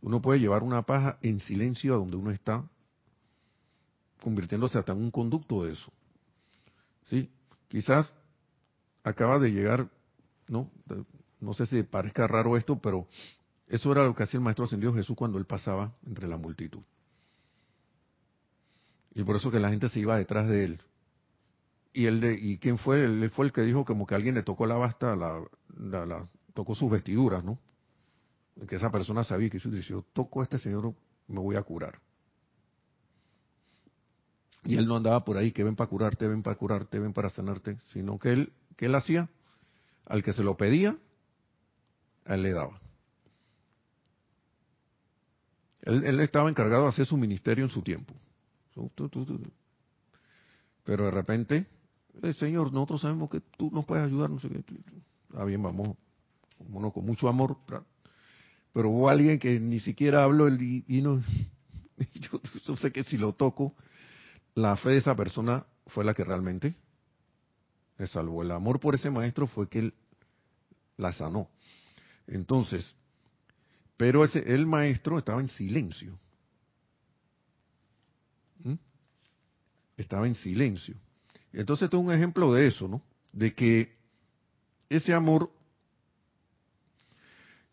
[0.00, 2.64] Uno puede llevar una paja en silencio a donde uno está,
[4.20, 5.92] convirtiéndose hasta en un conducto de eso.
[7.06, 7.30] ¿Sí?
[7.68, 8.12] Quizás
[9.08, 9.88] acaba de llegar,
[10.48, 10.70] ¿no?
[11.40, 13.06] No sé si parezca raro esto, pero
[13.68, 16.82] eso era lo que hacía el Maestro Ascendido Jesús cuando él pasaba entre la multitud.
[19.14, 20.80] Y por eso que la gente se iba detrás de él.
[21.92, 24.42] y él de, y quién fue él fue el que dijo como que alguien le
[24.42, 27.58] tocó la basta la, tocó sus vestiduras no
[28.68, 30.94] que esa persona sabía que si yo toco a este señor
[31.26, 31.98] me voy a curar
[34.64, 37.30] y él no andaba por ahí que ven para curarte ven para curarte ven para
[37.30, 39.28] sanarte sino que él que él hacía
[40.06, 40.96] al que se lo pedía
[42.24, 42.80] él le daba
[45.82, 48.14] él, estaba encargado de hacer su ministerio en su tiempo
[50.84, 51.66] pero de repente
[52.22, 54.62] eh, Señor, nosotros sabemos que tú nos puedes ayudar, no sé qué.
[55.34, 55.96] Ah, bien, vamos,
[56.92, 57.56] con mucho amor.
[58.72, 61.02] Pero hubo alguien que ni siquiera habló y, y
[62.62, 63.74] yo, sé que si lo toco,
[64.54, 66.74] la fe de esa persona fue la que realmente
[67.98, 68.42] le salvó.
[68.42, 69.94] El amor por ese maestro fue que él
[70.96, 71.48] la sanó.
[72.26, 72.94] Entonces,
[73.96, 76.18] pero ese, el maestro estaba en silencio.
[78.62, 78.74] ¿Mm?
[79.96, 80.94] Estaba en silencio.
[81.52, 83.02] Entonces, esto es un ejemplo de eso, ¿no?
[83.32, 83.96] De que
[84.88, 85.50] ese amor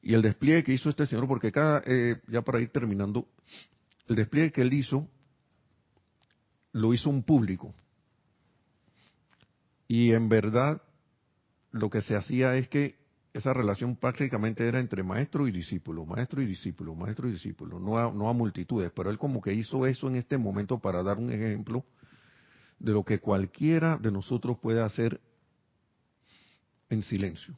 [0.01, 3.27] y el despliegue que hizo este señor, porque cada, eh, ya para ir terminando,
[4.07, 5.09] el despliegue que él hizo,
[6.73, 7.73] lo hizo un público.
[9.87, 10.81] Y en verdad,
[11.71, 12.95] lo que se hacía es que
[13.33, 17.97] esa relación prácticamente era entre maestro y discípulo, maestro y discípulo, maestro y discípulo, no
[17.97, 21.17] a, no a multitudes, pero él como que hizo eso en este momento para dar
[21.17, 21.83] un ejemplo
[22.79, 25.19] de lo que cualquiera de nosotros puede hacer
[26.89, 27.57] en silencio.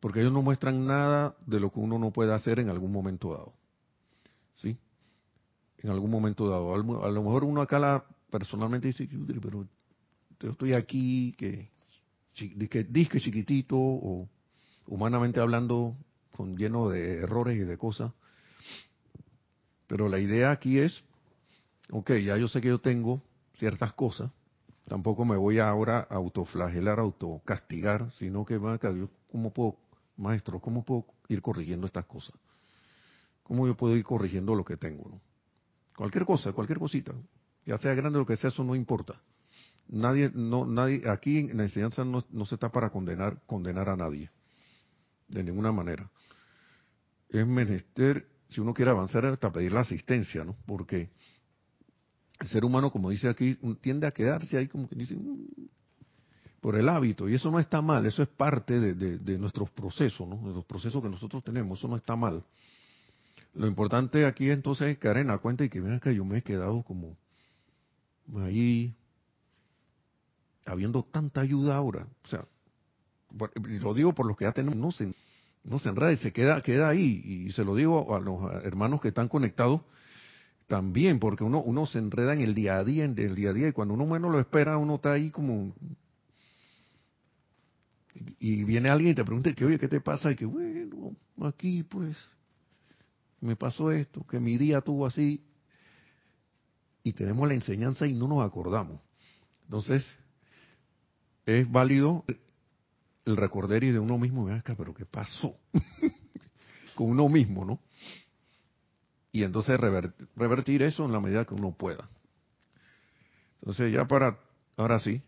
[0.00, 3.32] Porque ellos no muestran nada de lo que uno no puede hacer en algún momento
[3.32, 3.52] dado.
[4.56, 4.78] ¿Sí?
[5.78, 6.74] En algún momento dado.
[6.74, 9.08] A lo mejor uno acá la, personalmente dice,
[9.42, 9.66] pero
[10.40, 11.70] yo estoy aquí, que,
[12.34, 14.28] que disque chiquitito, o
[14.86, 15.96] humanamente hablando,
[16.36, 18.12] con lleno de errores y de cosas.
[19.86, 21.04] Pero la idea aquí es,
[21.90, 23.22] ok, ya yo sé que yo tengo
[23.54, 24.30] ciertas cosas,
[24.86, 29.76] tampoco me voy ahora a autoflagelar, autocastigar, sino que, yo, ¿cómo puedo,
[30.16, 32.36] maestro, cómo puedo ir corrigiendo estas cosas?
[33.42, 35.20] ¿Cómo yo puedo ir corrigiendo lo que tengo?
[35.96, 37.14] Cualquier cosa, cualquier cosita,
[37.64, 39.20] ya sea grande o lo que sea, eso no importa.
[39.88, 43.96] Nadie, no, nadie, aquí en la enseñanza no, no se está para condenar, condenar a
[43.96, 44.30] nadie,
[45.28, 46.10] de ninguna manera.
[47.28, 50.56] Es menester, si uno quiere avanzar, hasta pedir la asistencia, ¿no?
[50.66, 51.10] Porque
[52.40, 55.68] el ser humano, como dice aquí, tiende a quedarse ahí como que dice, mm",
[56.60, 60.48] por el hábito, y eso no está mal, eso es parte de, nuestros procesos, ¿no?
[60.48, 62.42] de los procesos que nosotros tenemos, eso no está mal.
[63.54, 66.38] Lo importante aquí entonces es caer en la cuenta y que vean que yo me
[66.38, 67.16] he quedado como
[68.42, 68.94] ahí,
[70.66, 72.44] habiendo tanta ayuda ahora, o sea,
[73.64, 75.12] lo digo por los que ya tenemos, no se,
[75.64, 79.00] no se enreda y se queda, queda ahí, y se lo digo a los hermanos
[79.00, 79.80] que están conectados,
[80.66, 83.52] también, porque uno, uno se enreda en el día a día, en el día a
[83.52, 85.74] día, y cuando uno menos lo espera, uno está ahí como...
[88.40, 90.32] Y viene alguien y te pregunta que, oye, ¿qué te pasa?
[90.32, 92.16] Y que, bueno, aquí pues
[93.40, 95.44] me pasó esto, que mi día tuvo así,
[97.02, 99.00] y tenemos la enseñanza y no nos acordamos.
[99.64, 100.04] Entonces,
[101.46, 102.24] es válido
[103.24, 105.56] el recordar y de uno mismo, acá, pero ¿qué pasó?
[106.94, 107.80] Con uno mismo, ¿no?
[109.36, 112.08] y entonces revertir, eso en la medida que uno pueda.
[113.60, 114.38] Entonces ya para,
[114.78, 115.20] ahora sí,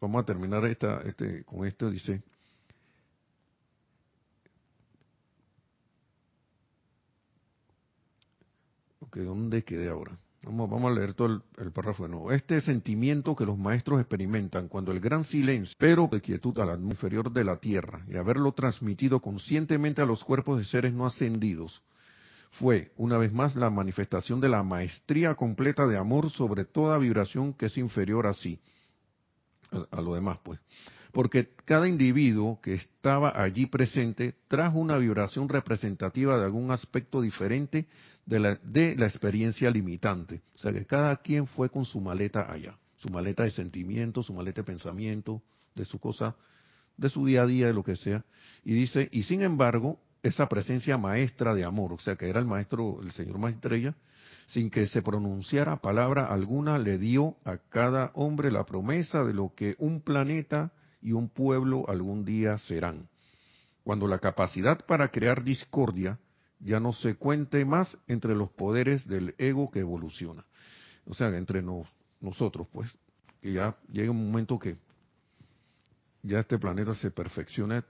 [0.00, 2.22] vamos a terminar esta, este, con esto, dice,
[9.12, 10.18] ¿dónde quedé ahora?
[10.46, 12.32] Vamos, a leer todo el, párrafo de nuevo.
[12.32, 17.32] Este sentimiento que los maestros experimentan cuando el gran silencio, pero de quietud al inferior
[17.32, 21.82] de la tierra, y haberlo transmitido conscientemente a los cuerpos de seres no ascendidos,
[22.52, 27.52] fue, una vez más, la manifestación de la maestría completa de amor sobre toda vibración
[27.52, 28.60] que es inferior a sí,
[29.90, 30.60] a, lo demás, pues.
[31.12, 37.86] Porque cada individuo que estaba allí presente trajo una vibración representativa de algún aspecto diferente
[38.26, 40.42] de la, de la experiencia limitante.
[40.54, 44.32] O sea que cada quien fue con su maleta allá, su maleta de sentimiento, su
[44.32, 45.42] maleta de pensamiento,
[45.74, 46.36] de su cosa,
[46.96, 48.24] de su día a día, de lo que sea.
[48.64, 52.46] Y dice, y sin embargo, esa presencia maestra de amor, o sea que era el
[52.46, 53.94] maestro, el señor Maestrella,
[54.46, 59.52] sin que se pronunciara palabra alguna, le dio a cada hombre la promesa de lo
[59.54, 60.72] que un planeta
[61.02, 63.08] y un pueblo algún día serán.
[63.82, 66.18] Cuando la capacidad para crear discordia
[66.64, 70.44] ya no se cuente más entre los poderes del ego que evoluciona.
[71.06, 71.62] O sea, entre
[72.20, 72.90] nosotros, pues,
[73.40, 74.76] que ya llega un momento que
[76.22, 77.82] ya este planeta se perfeccione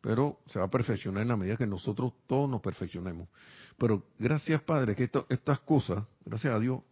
[0.00, 3.28] pero se va a perfeccionar en la medida que nosotros todos nos perfeccionemos.
[3.76, 6.82] Pero gracias Padre que estas cosas, gracias a Dios,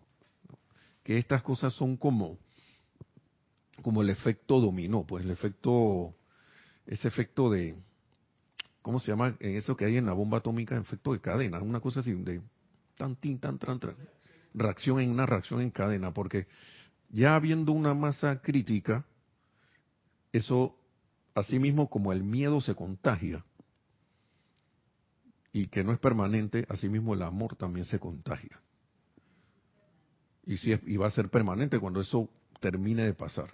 [1.04, 2.36] que estas cosas son como
[3.82, 6.14] como el efecto dominó, pues el efecto,
[6.86, 7.76] ese efecto de,
[8.86, 9.36] ¿cómo se llama?
[9.40, 12.40] En eso que hay en la bomba atómica, efecto de cadena, una cosa así, de
[12.96, 13.96] tan, tin, tan, tan, tan,
[14.54, 16.46] reacción en una reacción en cadena, porque
[17.08, 19.04] ya habiendo una masa crítica,
[20.32, 20.78] eso,
[21.34, 23.44] así mismo como el miedo se contagia,
[25.52, 28.60] y que no es permanente, asimismo el amor también se contagia.
[30.44, 32.30] Y, si y va a ser permanente cuando eso
[32.60, 33.52] termine de pasar.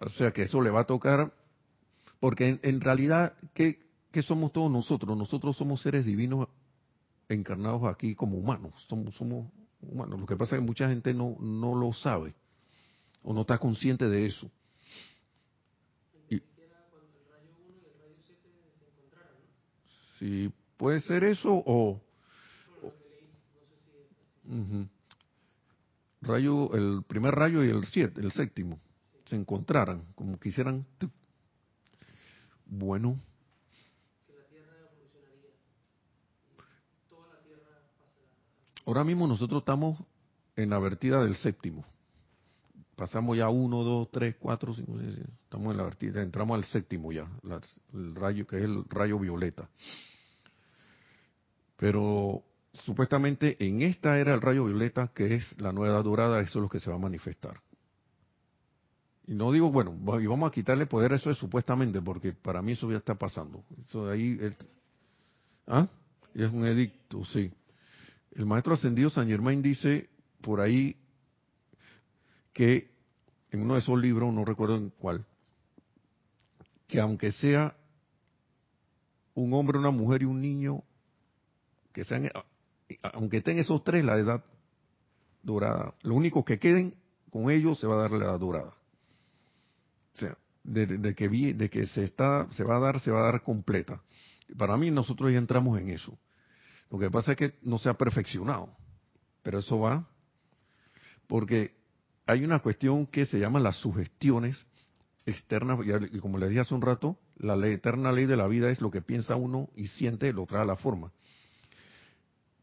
[0.00, 1.32] O sea que eso le va a tocar,
[2.22, 3.80] porque en, realidad, ¿qué,
[4.22, 5.18] somos todos nosotros?
[5.18, 6.46] Nosotros somos seres divinos
[7.28, 8.74] encarnados aquí como humanos.
[8.88, 9.50] Somos, somos
[9.80, 10.20] humanos.
[10.20, 12.32] Lo que pasa es que mucha gente no, no lo sabe
[13.24, 14.48] o no está consciente de eso.
[20.16, 22.00] Si puede ser eso o...
[26.20, 28.78] Rayo, el primer rayo y el siete, el séptimo,
[29.24, 30.86] se encontraran, como quisieran.
[32.74, 33.20] Bueno.
[38.86, 39.98] Ahora mismo nosotros estamos
[40.56, 41.84] en la vertida del séptimo.
[42.96, 47.12] Pasamos ya uno, dos, tres, cuatro, cinco, seis, Estamos en la vertida, entramos al séptimo
[47.12, 47.28] ya,
[47.92, 49.68] el rayo que es el rayo violeta.
[51.76, 52.42] Pero
[52.72, 56.62] supuestamente en esta era el rayo violeta, que es la nueva edad dorada, eso es
[56.62, 57.60] lo que se va a manifestar.
[59.32, 62.60] Y no digo, bueno, y vamos a quitarle poder a eso es supuestamente, porque para
[62.60, 63.64] mí eso ya está pasando.
[63.88, 64.54] Eso de ahí, es,
[65.66, 65.88] ¿ah?
[66.34, 67.50] Es un edicto, sí.
[68.32, 70.10] El maestro ascendido San Germain dice
[70.42, 70.98] por ahí
[72.52, 72.90] que
[73.50, 75.24] en uno de esos libros, no recuerdo en cuál,
[76.86, 77.74] que aunque sea
[79.32, 80.82] un hombre, una mujer y un niño,
[81.94, 82.28] que sean,
[83.14, 84.44] aunque estén esos tres, la edad
[85.42, 86.94] dorada, lo único que queden
[87.30, 88.74] con ellos se va a dar la edad dorada.
[90.64, 93.42] De, que vi, de que se está, se va a dar, se va a dar
[93.42, 94.00] completa.
[94.56, 96.16] Para mí nosotros ya entramos en eso.
[96.90, 98.68] Lo que pasa es que no se ha perfeccionado,
[99.42, 100.06] pero eso va
[101.26, 101.74] porque
[102.26, 104.66] hay una cuestión que se llama las sugestiones
[105.24, 105.78] externas,
[106.12, 108.90] y como les dije hace un rato, la eterna ley de la vida es lo
[108.90, 111.10] que piensa uno y siente, lo trae a la forma.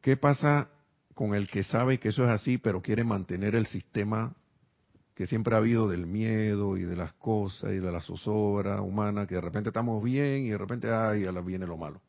[0.02, 0.70] ¿Qué pasa
[1.16, 4.36] con el que sabe que eso es así, pero quiere mantener el sistema
[5.20, 9.28] que siempre ha habido del miedo y de las cosas y de la zozobra humana,
[9.28, 12.00] que de repente estamos bien y de repente, ay, a viene lo malo?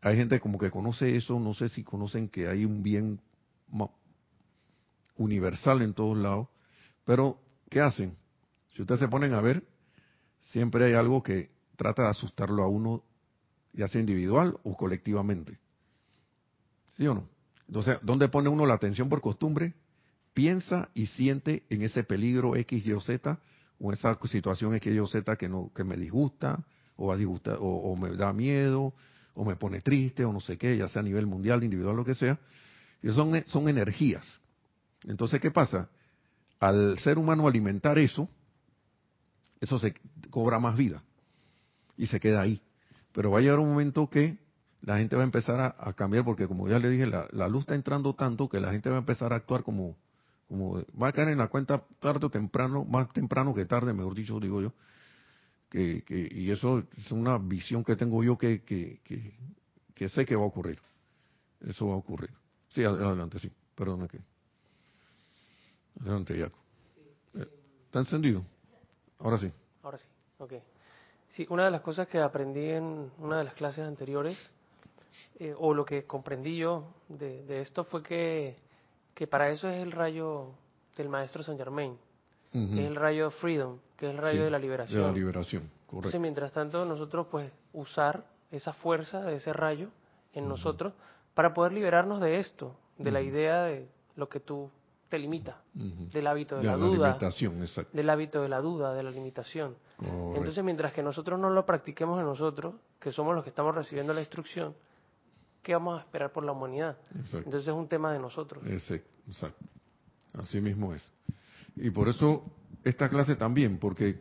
[0.00, 3.20] Hay gente como que conoce eso, no sé si conocen que hay un bien
[5.18, 6.48] universal en todos lados,
[7.04, 8.16] pero ¿qué hacen?
[8.68, 9.62] Si ustedes se ponen a ver,
[10.38, 13.02] siempre hay algo que trata de asustarlo a uno,
[13.74, 15.58] ya sea individual o colectivamente.
[16.96, 17.28] ¿Sí o no?
[17.68, 19.74] Entonces, ¿dónde pone uno la atención por costumbre?
[20.34, 23.38] Piensa y siente en ese peligro X, Y o Z,
[23.78, 26.64] o esa situación X, Y Z que, no, que me disgusta,
[26.96, 28.92] o, a disgusta, o, me da miedo,
[29.34, 32.04] o me pone triste, o no sé qué, ya sea a nivel mundial, individual, lo
[32.04, 32.38] que sea.
[33.02, 34.40] Y son energías.
[35.04, 35.88] Entonces, ¿qué pasa?
[36.60, 38.28] Al ser humano alimentar eso,
[39.60, 39.94] eso se
[40.30, 41.02] cobra más vida
[41.96, 42.60] y se queda ahí.
[43.12, 44.38] Pero va a llegar un momento que
[44.82, 47.74] la gente va a empezar a, cambiar porque como ya le dije, la, luz está
[47.74, 49.96] entrando tanto que la gente va a empezar a actuar como,
[50.48, 54.14] como va a caer en la cuenta tarde o temprano, más temprano que tarde, mejor
[54.14, 54.72] dicho, digo yo,
[55.70, 59.00] que, y eso es una visión que tengo yo que, que,
[59.94, 60.80] que, sé que va a ocurrir.
[61.60, 62.30] Eso va a ocurrir.
[62.68, 64.20] Sí, adelante, sí, perdona que.
[66.00, 66.58] Adelante, Jaco.
[67.86, 68.44] ¿Está encendido?
[69.18, 69.50] Ahora sí.
[69.82, 70.06] Ahora sí,
[70.38, 70.52] ok.
[71.28, 74.38] Sí, una de las cosas que aprendí en una de las clases anteriores
[75.38, 78.56] eh, o lo que comprendí yo de, esto fue que,
[79.14, 80.50] que, para eso es el rayo
[80.96, 81.96] del maestro Saint Germain,
[82.52, 85.00] que es el rayo freedom, que es el rayo de la liberación.
[85.00, 85.96] De la liberación, correcto.
[85.96, 89.88] Entonces, mientras tanto, nosotros pues usar esa fuerza de ese rayo
[90.32, 90.92] en nosotros
[91.34, 94.70] para poder liberarnos de esto, de la idea de lo que tú
[95.08, 97.18] te limita, del hábito de, la, duda,
[97.92, 99.76] del hábito de la duda, de la limitación.
[100.00, 104.12] Entonces, mientras que nosotros no lo practiquemos en nosotros, que somos los que estamos recibiendo
[104.12, 104.74] la instrucción,
[105.64, 106.96] ¿qué vamos a esperar por la humanidad?
[107.12, 108.62] Entonces es un tema de nosotros.
[108.64, 109.64] Exacto.
[110.34, 111.02] Así mismo es.
[111.74, 112.44] Y por eso
[112.84, 114.20] esta clase también, porque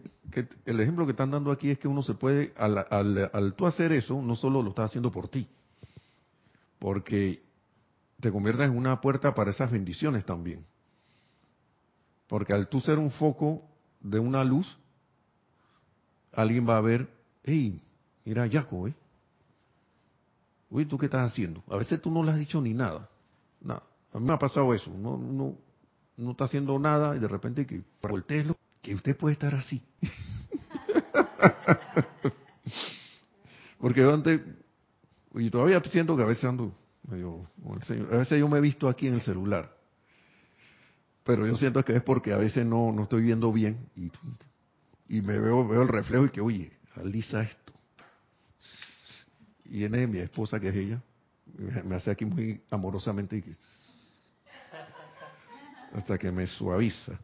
[0.65, 2.87] el ejemplo que están dando aquí es que uno se puede, al,
[3.31, 5.47] al, tú hacer eso, no solo lo estás haciendo por ti,
[6.79, 7.43] porque
[8.19, 10.65] te conviertes en una puerta para esas bendiciones también.
[12.27, 13.61] Porque al tú ser un foco
[13.99, 14.77] de una luz,
[16.31, 17.09] alguien va a ver,
[17.43, 17.81] hey,
[18.23, 18.93] mira Jaco, ¿eh?
[20.73, 21.63] Uy, ¿tú qué estás haciendo?
[21.69, 23.07] A veces tú no le has dicho ni nada.
[23.61, 23.83] Nada.
[24.11, 24.89] A mí me ha pasado eso.
[24.89, 25.55] No, no,
[26.17, 29.83] no está haciendo nada y de repente que volteelo, que usted puede estar así.
[33.79, 34.41] Porque antes,
[35.35, 36.73] y todavía siento que a veces ando
[37.07, 37.41] medio,
[38.11, 39.77] a veces yo me he visto aquí en el celular,
[41.23, 44.11] pero yo siento que es porque a veces no, no estoy viendo bien y,
[45.07, 47.62] y me veo, veo el reflejo y que, oye, alisa esto.
[49.73, 51.01] Y viene mi esposa, que es ella,
[51.83, 53.43] me hace aquí muy amorosamente
[55.95, 57.19] hasta que me suaviza.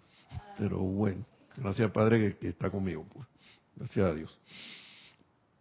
[0.58, 1.24] Pero bueno,
[1.56, 3.06] gracias Padre que, está conmigo.
[3.14, 3.28] Pues.
[3.76, 4.40] Gracias a Dios.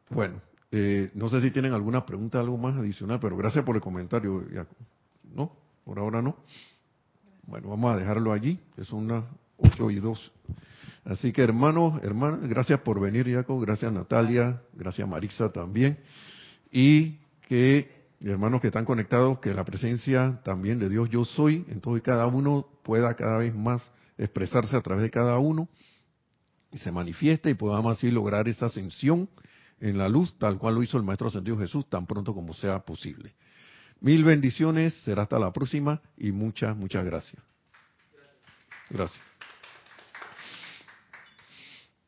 [0.09, 0.41] Bueno,
[0.73, 4.47] eh, no sé si tienen alguna pregunta, algo más adicional, pero gracias por el comentario.
[5.25, 5.53] ¿No?
[5.85, 6.37] Por ahora no.
[7.43, 8.59] Bueno, vamos a dejarlo allí.
[8.79, 9.27] Es una
[9.59, 10.33] 8 y 2.
[11.05, 13.61] Así que hermanos, hermanas, gracias por venir, Jaco.
[13.61, 14.63] Gracias Natalia.
[14.73, 15.99] Gracias Marisa también.
[16.71, 17.91] Y que,
[18.21, 22.01] hermanos que están conectados, que la presencia también de Dios yo soy en todo y
[22.01, 25.69] cada uno pueda cada vez más expresarse a través de cada uno
[26.73, 29.29] y se manifieste y podamos así lograr esa ascensión
[29.81, 32.81] en la luz, tal cual lo hizo el Maestro Ascendido Jesús, tan pronto como sea
[32.81, 33.35] posible.
[34.01, 37.43] Mil bendiciones, será hasta la próxima y muchas, muchas gracias.
[38.91, 39.23] Gracias.